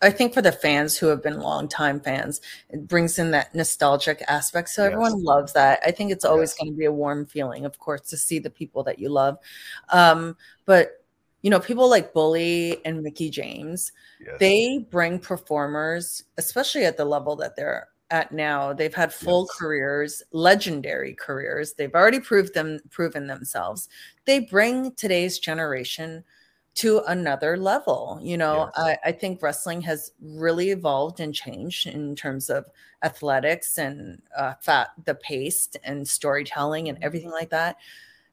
I 0.00 0.10
think 0.10 0.32
for 0.32 0.42
the 0.42 0.52
fans 0.52 0.96
who 0.96 1.06
have 1.08 1.22
been 1.22 1.40
longtime 1.40 2.00
fans, 2.00 2.40
it 2.70 2.86
brings 2.86 3.18
in 3.18 3.32
that 3.32 3.54
nostalgic 3.54 4.22
aspect. 4.28 4.68
So 4.68 4.84
yes. 4.84 4.92
everyone 4.92 5.22
loves 5.24 5.54
that. 5.54 5.80
I 5.84 5.90
think 5.90 6.12
it's 6.12 6.24
always 6.24 6.50
yes. 6.50 6.58
going 6.58 6.72
to 6.72 6.78
be 6.78 6.84
a 6.84 6.92
warm 6.92 7.26
feeling, 7.26 7.64
of 7.64 7.78
course, 7.78 8.02
to 8.10 8.16
see 8.16 8.38
the 8.38 8.50
people 8.50 8.84
that 8.84 8.98
you 8.98 9.08
love. 9.08 9.38
Um, 9.88 10.36
but 10.66 11.04
you 11.42 11.50
know, 11.50 11.60
people 11.60 11.88
like 11.88 12.12
Bully 12.12 12.84
and 12.84 13.02
Mickie 13.02 13.30
James, 13.30 13.92
yes. 14.20 14.36
they 14.40 14.86
bring 14.90 15.18
performers, 15.18 16.24
especially 16.36 16.84
at 16.84 16.96
the 16.96 17.04
level 17.04 17.36
that 17.36 17.56
they're 17.56 17.88
at 18.10 18.32
now. 18.32 18.72
They've 18.72 18.94
had 18.94 19.12
full 19.12 19.46
yes. 19.48 19.58
careers, 19.58 20.22
legendary 20.32 21.14
careers. 21.14 21.74
They've 21.74 21.94
already 21.94 22.20
proved 22.20 22.54
them 22.54 22.80
proven 22.90 23.26
themselves. 23.26 23.88
They 24.24 24.40
bring 24.40 24.92
today's 24.94 25.38
generation 25.38 26.24
to 26.76 27.02
another 27.08 27.56
level. 27.56 28.20
You 28.22 28.36
know. 28.36 28.70
I, 28.76 28.98
I, 29.04 29.12
think 29.12 29.42
wrestling 29.42 29.80
has 29.82 30.12
really 30.20 30.70
evolved 30.70 31.18
and 31.20 31.34
changed 31.34 31.88
in 31.88 32.14
terms 32.14 32.50
of 32.50 32.66
athletics 33.02 33.78
and 33.78 34.22
uh, 34.36 34.54
fat, 34.60 34.90
the 35.04 35.16
pace 35.16 35.68
and 35.82 36.06
storytelling 36.06 36.88
and 36.88 36.98
everything 37.02 37.30
like 37.30 37.50
that 37.50 37.76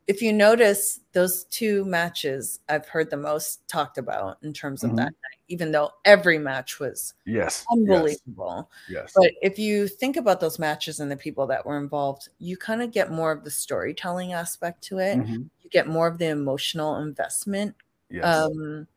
if 0.07 0.21
you 0.21 0.31
notice 0.31 0.99
those 1.13 1.45
two 1.45 1.83
matches 1.85 2.59
i've 2.69 2.87
heard 2.87 3.09
the 3.09 3.17
most 3.17 3.67
talked 3.67 3.97
about 3.97 4.37
in 4.43 4.53
terms 4.53 4.83
of 4.83 4.89
mm-hmm. 4.89 4.97
that 4.97 5.05
night 5.05 5.39
even 5.47 5.71
though 5.71 5.89
every 6.05 6.37
match 6.37 6.79
was 6.79 7.13
yes 7.25 7.65
unbelievable 7.71 8.69
yes 8.89 9.11
but 9.15 9.31
if 9.41 9.57
you 9.57 9.87
think 9.87 10.17
about 10.17 10.39
those 10.39 10.59
matches 10.59 10.99
and 10.99 11.11
the 11.11 11.17
people 11.17 11.47
that 11.47 11.65
were 11.65 11.77
involved 11.77 12.29
you 12.39 12.57
kind 12.57 12.81
of 12.81 12.91
get 12.91 13.11
more 13.11 13.31
of 13.31 13.43
the 13.43 13.51
storytelling 13.51 14.33
aspect 14.33 14.81
to 14.81 14.99
it 14.99 15.17
mm-hmm. 15.17 15.43
you 15.61 15.69
get 15.69 15.87
more 15.87 16.07
of 16.07 16.17
the 16.17 16.27
emotional 16.27 16.97
investment 16.97 17.75
yes. 18.09 18.23
um, 18.23 18.87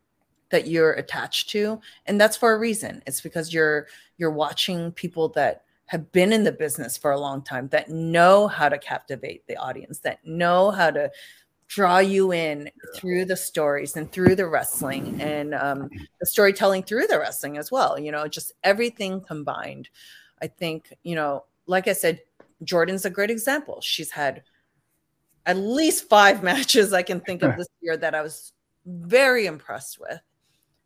that 0.49 0.67
you're 0.67 0.93
attached 0.93 1.49
to 1.49 1.79
and 2.05 2.19
that's 2.19 2.37
for 2.37 2.53
a 2.53 2.59
reason 2.59 3.01
it's 3.05 3.21
because 3.21 3.53
you're 3.53 3.87
you're 4.17 4.31
watching 4.31 4.91
people 4.91 5.29
that 5.29 5.63
have 5.89 6.11
been 6.11 6.31
in 6.31 6.43
the 6.43 6.51
business 6.51 6.95
for 6.95 7.09
a 7.09 7.19
long 7.19 7.41
time 7.41 7.67
that 7.69 7.89
know 7.89 8.47
how 8.47 8.69
to 8.69 8.77
captivate 8.77 9.45
the 9.47 9.55
audience, 9.55 9.97
that 9.97 10.23
know 10.23 10.69
how 10.69 10.91
to 10.91 11.09
draw 11.67 11.97
you 11.97 12.31
in 12.31 12.69
through 12.95 13.25
the 13.25 13.35
stories 13.35 13.95
and 13.95 14.11
through 14.11 14.35
the 14.35 14.45
wrestling 14.45 15.19
and 15.19 15.55
um, 15.55 15.89
the 16.19 16.27
storytelling 16.27 16.83
through 16.83 17.07
the 17.07 17.17
wrestling 17.17 17.57
as 17.57 17.71
well. 17.71 17.97
You 17.97 18.11
know, 18.11 18.27
just 18.27 18.51
everything 18.63 19.19
combined. 19.19 19.89
I 20.39 20.45
think, 20.45 20.93
you 21.01 21.15
know, 21.15 21.45
like 21.65 21.87
I 21.87 21.93
said, 21.93 22.21
Jordynne's 22.63 23.05
a 23.05 23.09
great 23.09 23.31
example. 23.31 23.81
She's 23.81 24.11
had 24.11 24.43
at 25.47 25.57
least 25.57 26.07
five 26.07 26.43
matches 26.51 26.93
I 26.93 27.01
can 27.01 27.19
think 27.19 27.41
of 27.41 27.57
this 27.57 27.67
year 27.81 27.97
that 27.97 28.13
I 28.13 28.21
was 28.21 28.53
very 28.85 29.47
impressed 29.47 29.99
with. 29.99 30.21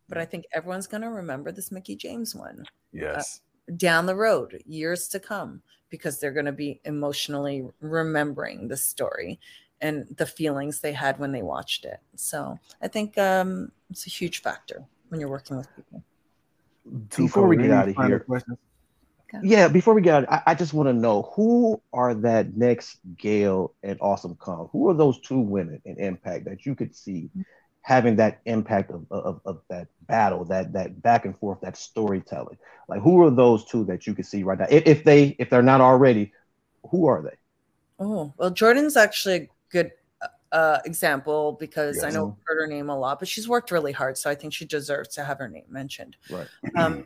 But 0.08 0.18
I 0.18 0.24
think 0.24 0.46
everyone's 0.54 0.88
going 0.88 1.02
to 1.02 1.10
remember 1.10 1.52
this 1.52 1.74
Mickie 1.74 1.98
James 1.98 2.34
one. 2.34 2.62
Uh, 2.62 2.72
Yes. 2.94 3.42
Down 3.78 4.06
the 4.06 4.16
road, 4.16 4.62
years 4.66 5.08
to 5.10 5.20
come, 5.20 5.62
because 5.90 6.20
they're 6.20 6.32
going 6.32 6.46
to 6.46 6.52
be 6.52 6.82
emotionally 6.86 7.66
remembering 7.80 8.68
the 8.68 8.78
story 8.78 9.40
and 9.82 10.08
the 10.18 10.26
feelings 10.26 10.80
they 10.80 10.94
had 10.94 11.20
when 11.20 11.32
they 11.32 11.42
watched 11.42 11.86
it. 11.86 12.00
So 12.16 12.58
I 12.82 12.88
think 12.88 13.18
um, 13.18 13.72
it's 13.90 14.08
a 14.08 14.10
huge 14.10 14.42
factor 14.42 14.86
when 15.10 15.20
you're 15.20 15.30
working 15.30 15.58
with 15.58 15.68
people. 15.76 16.04
Before 17.16 17.48
we 17.48 17.58
get 17.58 17.72
out 17.72 17.90
of 17.90 17.96
here, 17.96 18.20
questions? 18.20 18.58
yeah, 19.42 19.68
before 19.68 19.94
we 19.94 20.02
get 20.02 20.24
out, 20.24 20.32
I, 20.32 20.52
I 20.52 20.56
just 20.56 20.74
want 20.74 20.88
to 20.90 20.94
know 20.94 21.32
who 21.36 21.82
are 21.92 22.14
that 22.16 22.56
next 22.56 23.00
Gail 23.18 23.74
and 23.84 23.98
Awesome 24.02 24.36
Kong? 24.36 24.70
Who 24.72 24.90
are 24.90 24.94
those 24.94 25.20
two 25.20 25.40
women 25.40 25.82
in 25.86 25.98
Impact 25.98 26.46
that 26.46 26.66
you 26.66 26.76
could 26.76 26.96
see 26.96 27.30
having 27.84 28.16
that 28.16 28.42
impact 28.46 28.92
of, 28.92 29.06
of, 29.12 29.40
of 29.46 29.62
that 29.70 29.88
battle, 30.08 30.44
that 30.46 30.74
that 30.74 31.02
back 31.02 31.26
and 31.26 31.38
forth, 31.38 31.62
that 31.62 31.78
storytelling? 31.78 32.58
Like, 32.90 33.02
who 33.02 33.22
are 33.22 33.30
those 33.30 33.66
two 33.66 33.86
that 33.86 34.08
you 34.08 34.14
can 34.14 34.24
see 34.24 34.44
right 34.44 34.58
now? 34.58 34.68
If, 34.70 34.86
if 34.86 35.04
they 35.04 35.36
if 35.40 35.50
they're 35.50 35.62
not 35.62 35.82
already, 35.82 36.34
who 36.90 37.06
are 37.06 37.22
they? 37.22 37.38
Oh 38.00 38.34
well, 38.38 38.52
Jordynne's 38.52 38.98
actually 38.98 39.36
a 39.36 39.50
good 39.70 39.92
uh, 40.52 40.80
example 40.86 41.58
because 41.60 41.98
yes. 41.98 42.06
I 42.06 42.10
know 42.12 42.38
heard 42.46 42.62
her 42.62 42.68
name 42.68 42.90
a 42.90 42.98
lot, 42.98 43.20
but 43.20 43.28
she's 43.28 43.50
worked 43.50 43.72
really 43.72 43.92
hard, 43.92 44.18
so 44.18 44.30
I 44.30 44.36
think 44.36 44.54
she 44.54 44.66
deserves 44.66 45.10
to 45.16 45.24
have 45.24 45.40
her 45.40 45.50
name 45.50 45.66
mentioned. 45.68 46.16
Right. 46.30 46.48
Um, 46.76 47.06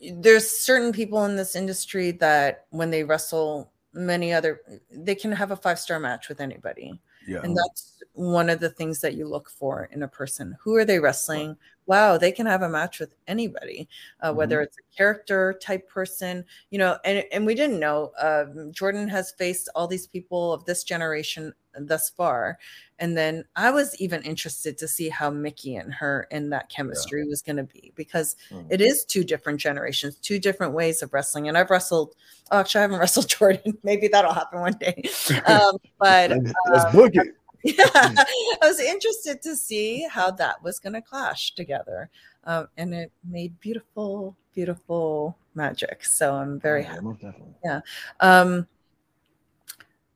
there's 0.00 0.50
certain 0.50 0.92
people 0.92 1.24
in 1.24 1.36
this 1.36 1.56
industry 1.56 2.10
that 2.12 2.66
when 2.70 2.90
they 2.90 3.04
wrestle 3.04 3.72
many 3.94 4.32
other, 4.32 4.60
they 4.90 5.14
can 5.14 5.32
have 5.32 5.50
a 5.50 5.56
five 5.56 5.78
star 5.78 5.98
match 5.98 6.28
with 6.28 6.40
anybody. 6.40 7.00
Yeah. 7.26 7.40
And 7.42 7.56
that's 7.56 8.02
one 8.12 8.48
of 8.48 8.60
the 8.60 8.70
things 8.70 9.00
that 9.00 9.14
you 9.14 9.26
look 9.26 9.50
for 9.50 9.88
in 9.92 10.02
a 10.02 10.08
person. 10.08 10.56
Who 10.62 10.76
are 10.76 10.84
they 10.84 10.98
wrestling? 10.98 11.56
Wow, 11.86 12.16
they 12.16 12.32
can 12.32 12.46
have 12.46 12.62
a 12.62 12.68
match 12.68 12.98
with 12.98 13.14
anybody, 13.26 13.88
uh, 14.20 14.28
mm-hmm. 14.28 14.38
whether 14.38 14.62
it's 14.62 14.78
a 14.78 14.96
character 14.96 15.58
type 15.60 15.88
person, 15.88 16.44
you 16.70 16.78
know. 16.78 16.96
And 17.04 17.24
and 17.32 17.44
we 17.44 17.54
didn't 17.54 17.80
know. 17.80 18.12
Uh, 18.18 18.46
Jordynne 18.70 19.10
has 19.10 19.32
faced 19.32 19.68
all 19.74 19.86
these 19.86 20.06
people 20.06 20.52
of 20.52 20.64
this 20.64 20.84
generation 20.84 21.52
thus 21.78 22.08
far, 22.08 22.58
and 22.98 23.16
then 23.16 23.44
I 23.54 23.70
was 23.70 23.94
even 24.00 24.22
interested 24.22 24.78
to 24.78 24.88
see 24.88 25.08
how 25.10 25.30
Mickie 25.30 25.76
and 25.76 25.92
her 25.92 26.26
in 26.30 26.50
that 26.50 26.70
chemistry 26.70 27.20
yeah. 27.20 27.28
was 27.28 27.42
going 27.42 27.56
to 27.56 27.64
be 27.64 27.92
because 27.96 28.36
mm-hmm. 28.50 28.66
it 28.70 28.80
is 28.80 29.04
two 29.04 29.24
different 29.24 29.60
generations, 29.60 30.16
two 30.16 30.38
different 30.38 30.72
ways 30.72 31.02
of 31.02 31.12
wrestling. 31.12 31.48
And 31.48 31.58
I've 31.58 31.70
wrestled. 31.70 32.14
Oh, 32.50 32.60
actually, 32.60 32.80
I 32.80 32.82
haven't 32.82 32.98
wrestled 33.00 33.26
Jordynne. 33.26 33.76
Maybe 33.82 34.08
that'll 34.08 34.32
happen 34.32 34.60
one 34.60 34.78
day. 34.78 35.02
Um, 35.46 35.76
but 35.98 36.32
let's 36.70 36.94
book 36.94 37.10
it 37.14 37.34
yeah, 37.64 37.74
I 37.94 38.58
was 38.62 38.78
interested 38.78 39.42
to 39.42 39.56
see 39.56 40.06
how 40.08 40.30
that 40.32 40.62
was 40.62 40.78
going 40.78 40.92
to 40.92 41.02
clash 41.02 41.54
together. 41.54 42.10
Um, 42.44 42.68
and 42.76 42.94
it 42.94 43.10
made 43.24 43.58
beautiful, 43.58 44.36
beautiful 44.54 45.36
magic. 45.54 46.04
So 46.04 46.34
I'm 46.34 46.60
very 46.60 46.82
yeah, 46.82 46.94
happy. 46.94 47.34
Yeah. 47.64 47.80
Um, 48.20 48.66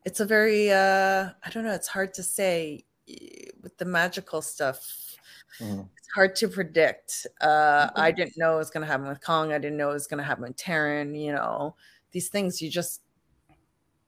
it's 0.04 0.20
a 0.20 0.26
very, 0.26 0.70
uh, 0.70 1.30
I 1.44 1.50
don't 1.50 1.64
know, 1.64 1.72
it's 1.72 1.88
hard 1.88 2.14
to 2.14 2.22
say 2.22 2.84
with 3.62 3.76
the 3.78 3.84
magical 3.86 4.42
stuff. 4.42 5.16
Mm-hmm. 5.58 5.80
It's 5.96 6.08
hard 6.14 6.36
to 6.36 6.48
predict. 6.48 7.26
Uh, 7.40 7.86
mm-hmm. 7.86 8.00
I 8.00 8.10
didn't 8.10 8.36
know 8.36 8.54
it 8.54 8.58
was 8.58 8.70
going 8.70 8.86
to 8.86 8.92
happen 8.92 9.08
with 9.08 9.24
Kong. 9.24 9.52
I 9.52 9.58
didn't 9.58 9.78
know 9.78 9.90
it 9.90 9.94
was 9.94 10.06
going 10.06 10.18
to 10.18 10.24
happen 10.24 10.44
with 10.44 10.56
Taryn. 10.56 11.18
You 11.18 11.32
know, 11.32 11.74
these 12.12 12.28
things 12.28 12.60
you 12.60 12.70
just 12.70 13.00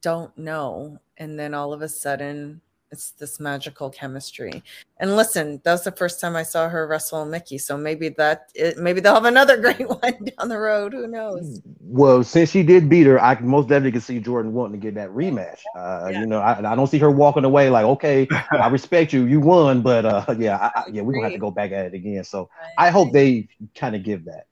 don't 0.01 0.35
know. 0.37 0.99
And 1.17 1.37
then 1.39 1.53
all 1.53 1.73
of 1.73 1.81
a 1.81 1.89
sudden, 1.89 2.61
it's 2.91 3.11
this 3.11 3.39
magical 3.39 3.89
chemistry. 3.89 4.63
And 4.97 5.15
listen, 5.15 5.61
that 5.63 5.71
was 5.71 5.83
the 5.83 5.91
first 5.91 6.19
time 6.19 6.35
I 6.35 6.43
saw 6.43 6.67
her 6.67 6.87
wrestle 6.87 7.25
Mickie, 7.25 7.57
So 7.57 7.77
maybe 7.77 8.09
that 8.09 8.49
it, 8.53 8.77
maybe 8.77 8.99
they'll 8.99 9.13
have 9.13 9.25
another 9.25 9.57
great 9.61 9.87
one 9.87 9.99
down 10.37 10.49
the 10.49 10.59
road. 10.59 10.93
Who 10.93 11.07
knows? 11.07 11.61
Well, 11.79 12.23
since 12.23 12.51
she 12.51 12.63
did 12.63 12.89
beat 12.89 13.07
her, 13.07 13.19
I 13.19 13.39
most 13.39 13.69
definitely 13.69 13.93
can 13.93 14.01
see 14.01 14.19
Jordynne 14.19 14.51
wanting 14.51 14.79
to 14.79 14.85
get 14.85 14.95
that 14.95 15.09
rematch. 15.09 15.59
Uh, 15.75 16.09
yeah. 16.11 16.19
You 16.19 16.25
know, 16.25 16.39
I, 16.39 16.59
I, 16.59 16.75
don't 16.75 16.87
see 16.87 16.99
her 16.99 17.09
walking 17.09 17.45
away 17.45 17.69
like, 17.69 17.85
okay, 17.85 18.27
I 18.51 18.67
respect 18.71 19.13
you, 19.13 19.25
you 19.25 19.39
won, 19.39 19.81
but 19.81 20.05
uh, 20.05 20.25
yeah, 20.37 20.71
I, 20.75 20.83
yeah, 20.91 21.01
we're 21.01 21.13
gonna 21.13 21.25
have 21.25 21.33
to 21.33 21.39
go 21.39 21.51
back 21.51 21.71
at 21.71 21.85
it 21.85 21.93
again. 21.93 22.23
So 22.23 22.49
I 22.77 22.89
hope 22.89 23.13
they 23.13 23.47
kind 23.73 23.95
of 23.95 24.03
give 24.03 24.25
that. 24.25 24.47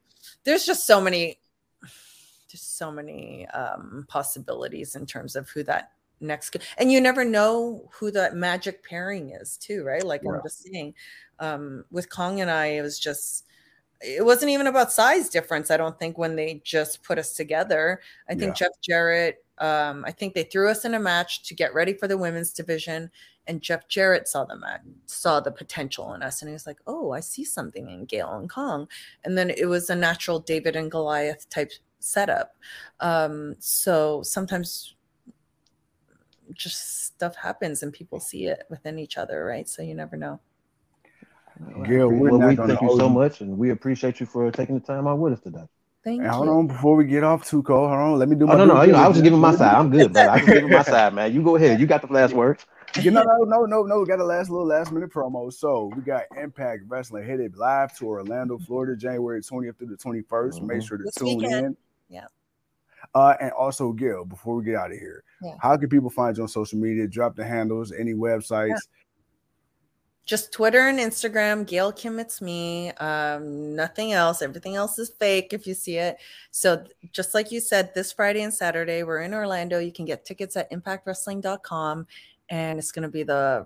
There's 0.45 0.65
just 0.65 0.87
so 0.87 1.01
many, 1.01 1.39
just 2.49 2.77
so 2.77 2.91
many 2.91 3.47
um, 3.47 4.05
possibilities 4.07 4.95
in 4.95 5.05
terms 5.05 5.35
of 5.35 5.49
who 5.49 5.63
that 5.63 5.91
next 6.21 6.55
and 6.77 6.91
you 6.91 6.99
never 6.99 7.23
know 7.23 7.89
who 7.91 8.11
that 8.11 8.35
magic 8.35 8.83
pairing 8.83 9.31
is 9.31 9.57
too 9.57 9.83
right 9.83 10.03
like 10.03 10.21
yeah. 10.23 10.31
i'm 10.31 10.41
just 10.43 10.63
saying 10.63 10.93
um 11.39 11.83
with 11.91 12.09
kong 12.09 12.41
and 12.41 12.51
i 12.51 12.67
it 12.67 12.81
was 12.81 12.99
just 12.99 13.45
it 14.01 14.23
wasn't 14.23 14.49
even 14.49 14.67
about 14.67 14.91
size 14.91 15.29
difference 15.29 15.71
i 15.71 15.77
don't 15.77 15.99
think 15.99 16.17
when 16.17 16.35
they 16.35 16.61
just 16.63 17.03
put 17.03 17.17
us 17.17 17.33
together 17.33 18.01
i 18.29 18.33
think 18.33 18.49
yeah. 18.49 18.65
jeff 18.67 18.71
jarrett 18.81 19.43
um 19.59 20.03
i 20.05 20.11
think 20.11 20.33
they 20.33 20.43
threw 20.43 20.69
us 20.69 20.85
in 20.85 20.93
a 20.93 20.99
match 20.99 21.43
to 21.43 21.53
get 21.53 21.73
ready 21.73 21.93
for 21.93 22.07
the 22.07 22.17
women's 22.17 22.53
division 22.53 23.09
and 23.47 23.61
jeff 23.61 23.87
jarrett 23.87 24.27
saw 24.27 24.45
the 24.45 24.57
match 24.57 24.81
saw 25.05 25.39
the 25.39 25.51
potential 25.51 26.13
in 26.13 26.23
us 26.23 26.41
and 26.41 26.49
he 26.49 26.53
was 26.53 26.67
like 26.67 26.79
oh 26.87 27.11
i 27.11 27.19
see 27.19 27.43
something 27.43 27.89
in 27.89 28.05
gail 28.05 28.37
and 28.37 28.49
kong 28.49 28.87
and 29.23 29.37
then 29.37 29.49
it 29.49 29.65
was 29.65 29.89
a 29.89 29.95
natural 29.95 30.39
david 30.39 30.75
and 30.75 30.91
goliath 30.91 31.49
type 31.49 31.71
setup 31.99 32.55
um 33.01 33.55
so 33.59 34.23
sometimes 34.23 34.95
just 36.53 37.05
stuff 37.05 37.35
happens 37.35 37.83
and 37.83 37.93
people 37.93 38.19
see 38.19 38.45
it 38.47 38.63
within 38.69 38.99
each 38.99 39.17
other, 39.17 39.45
right? 39.45 39.67
So 39.67 39.81
you 39.81 39.95
never 39.95 40.17
know. 40.17 40.39
Gail, 41.85 42.09
well, 42.09 42.39
we 42.39 42.55
thank 42.55 42.81
you 42.81 42.97
so 42.97 43.09
much, 43.09 43.41
and 43.41 43.57
we 43.57 43.71
appreciate 43.71 44.19
you 44.19 44.25
for 44.25 44.49
taking 44.49 44.75
the 44.75 44.81
time 44.81 45.07
out 45.07 45.19
with 45.19 45.33
us 45.33 45.41
today. 45.41 45.65
Thank 46.03 46.21
hey, 46.21 46.27
you. 46.27 46.33
Hold 46.33 46.47
on, 46.47 46.67
before 46.67 46.95
we 46.95 47.03
get 47.03 47.23
off 47.23 47.45
too 47.45 47.61
cold. 47.63 47.89
Hold 47.89 47.99
on, 47.99 48.17
let 48.19 48.29
me 48.29 48.37
do 48.37 48.45
my. 48.45 48.53
Oh, 48.53 48.57
no, 48.57 48.65
no, 48.65 48.81
you 48.83 48.93
know, 48.93 48.99
I 48.99 49.07
was 49.07 49.17
just 49.17 49.25
giving 49.25 49.39
my 49.39 49.53
side. 49.53 49.75
I'm 49.75 49.89
good, 49.89 50.13
but 50.13 50.29
I 50.29 50.37
was 50.37 50.45
giving 50.45 50.69
my 50.69 50.83
side, 50.83 51.13
man. 51.13 51.33
You 51.33 51.43
go 51.43 51.57
ahead. 51.57 51.79
You 51.79 51.85
got 51.85 52.01
the 52.01 52.13
last 52.13 52.33
words. 52.33 52.65
you 53.01 53.11
know, 53.11 53.23
no, 53.23 53.43
no, 53.43 53.65
no, 53.65 53.83
no. 53.83 53.99
We 53.99 54.05
got 54.05 54.19
a 54.19 54.23
last 54.23 54.49
little 54.49 54.65
last 54.65 54.93
minute 54.93 55.11
promo. 55.11 55.51
So 55.51 55.91
we 55.95 56.01
got 56.01 56.23
Impact 56.37 56.83
Wrestling 56.87 57.25
headed 57.25 57.57
live 57.57 57.95
to 57.97 58.07
Orlando, 58.07 58.57
Florida, 58.57 58.95
January 58.95 59.41
20th 59.41 59.77
through 59.77 59.87
the 59.87 59.97
21st. 59.97 60.23
Mm-hmm. 60.23 60.67
Make 60.67 60.81
sure 60.81 60.97
to 60.97 61.03
this 61.03 61.15
tune 61.15 61.37
weekend. 61.37 61.65
in. 61.65 61.77
Yeah. 62.07 62.25
Uh, 63.15 63.35
and 63.41 63.51
also, 63.51 63.91
Gail, 63.91 64.25
before 64.25 64.55
we 64.55 64.63
get 64.63 64.75
out 64.75 64.91
of 64.91 64.97
here, 64.97 65.23
yeah. 65.41 65.55
how 65.59 65.75
can 65.77 65.89
people 65.89 66.09
find 66.09 66.37
you 66.37 66.43
on 66.43 66.49
social 66.49 66.77
media? 66.77 67.07
Drop 67.07 67.35
the 67.35 67.43
handles, 67.43 67.91
any 67.91 68.13
websites. 68.13 68.69
Yeah. 68.69 68.77
Just 70.25 70.53
Twitter 70.53 70.87
and 70.87 70.99
Instagram, 70.99 71.65
Gail 71.65 71.91
Kim, 71.91 72.19
it's 72.19 72.39
me. 72.39 72.91
Um, 72.91 73.75
nothing 73.75 74.13
else. 74.13 74.43
Everything 74.43 74.75
else 74.75 74.99
is 74.99 75.09
fake 75.09 75.53
if 75.53 75.65
you 75.65 75.73
see 75.73 75.97
it. 75.97 76.17
So, 76.51 76.85
just 77.11 77.33
like 77.33 77.51
you 77.51 77.59
said, 77.59 77.95
this 77.95 78.11
Friday 78.11 78.43
and 78.43 78.53
Saturday, 78.53 79.01
we're 79.01 79.21
in 79.21 79.33
Orlando. 79.33 79.79
You 79.79 79.91
can 79.91 80.05
get 80.05 80.25
tickets 80.25 80.55
at 80.55 80.69
impactwrestling.com, 80.69 82.05
and 82.49 82.77
it's 82.77 82.91
going 82.91 83.03
to 83.03 83.09
be 83.09 83.23
the 83.23 83.65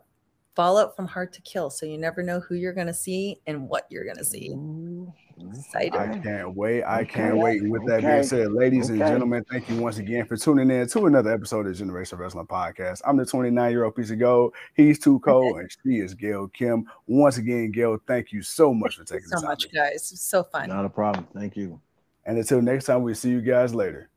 fallout 0.56 0.95
from 0.95 1.06
Hard 1.06 1.34
to 1.34 1.41
Kill. 1.41 1.69
So, 1.69 1.86
you 1.86 1.97
never 1.97 2.23
know 2.23 2.39
who 2.39 2.56
you're 2.56 2.71
going 2.71 2.88
to 2.88 2.93
see 2.93 3.41
and 3.45 3.67
what 3.67 3.86
you're 3.89 4.06
going 4.06 4.15
to 4.15 4.23
see. 4.23 4.51
Ooh. 4.51 5.13
Excited. 5.39 5.96
I 5.96 6.19
can't 6.19 6.56
wait. 6.56 6.84
I 6.84 7.04
can't 7.04 7.38
wait. 7.38 7.67
With 7.67 7.86
that 7.88 8.02
being 8.02 8.24
said, 8.24 8.52
ladies 8.52 8.89
and 8.89 9.00
gentlemen, 9.00 9.43
thank 9.50 9.69
you 9.69 9.78
once 9.78 9.98
again 9.98 10.26
for 10.26 10.38
tuning 10.38 10.69
in 10.69 10.88
to 10.88 11.06
another 11.06 11.32
episode 11.32 11.67
of 11.67 11.76
Generation 11.76 12.17
Wrestling 12.17 12.48
Podcast. 12.48 13.02
I'm 13.06 13.17
the 13.17 13.26
29 13.26 13.72
year 13.72 13.84
old 13.84 13.96
piece 13.96 14.12
of 14.12 14.19
gold. 14.19 14.54
He's 14.76 15.00
Too 15.00 15.19
Cold, 15.19 15.60
and 15.60 15.69
she 15.72 16.00
is 16.00 16.13
Gail 16.13 16.48
Kim. 16.50 16.86
Once 17.08 17.38
again, 17.38 17.72
Gail, 17.72 17.98
thank 18.08 18.32
you 18.32 18.41
so 18.41 18.74
much 18.74 18.98
for 18.98 19.04
taking 19.04 19.28
so 19.28 19.38
the 19.38 19.41
time. 19.41 19.50
much, 19.50 19.72
guys. 19.74 20.13
so 20.22 20.43
fun. 20.43 20.69
Not 20.69 20.86
a 20.86 20.89
problem. 20.89 21.28
Thank 21.34 21.58
you. 21.58 21.80
And 22.26 22.38
until 22.38 22.62
next 22.62 22.86
time, 22.86 23.02
we'll 23.02 23.15
see 23.15 23.30
you 23.30 23.41
guys 23.41 23.74
later. 23.76 24.10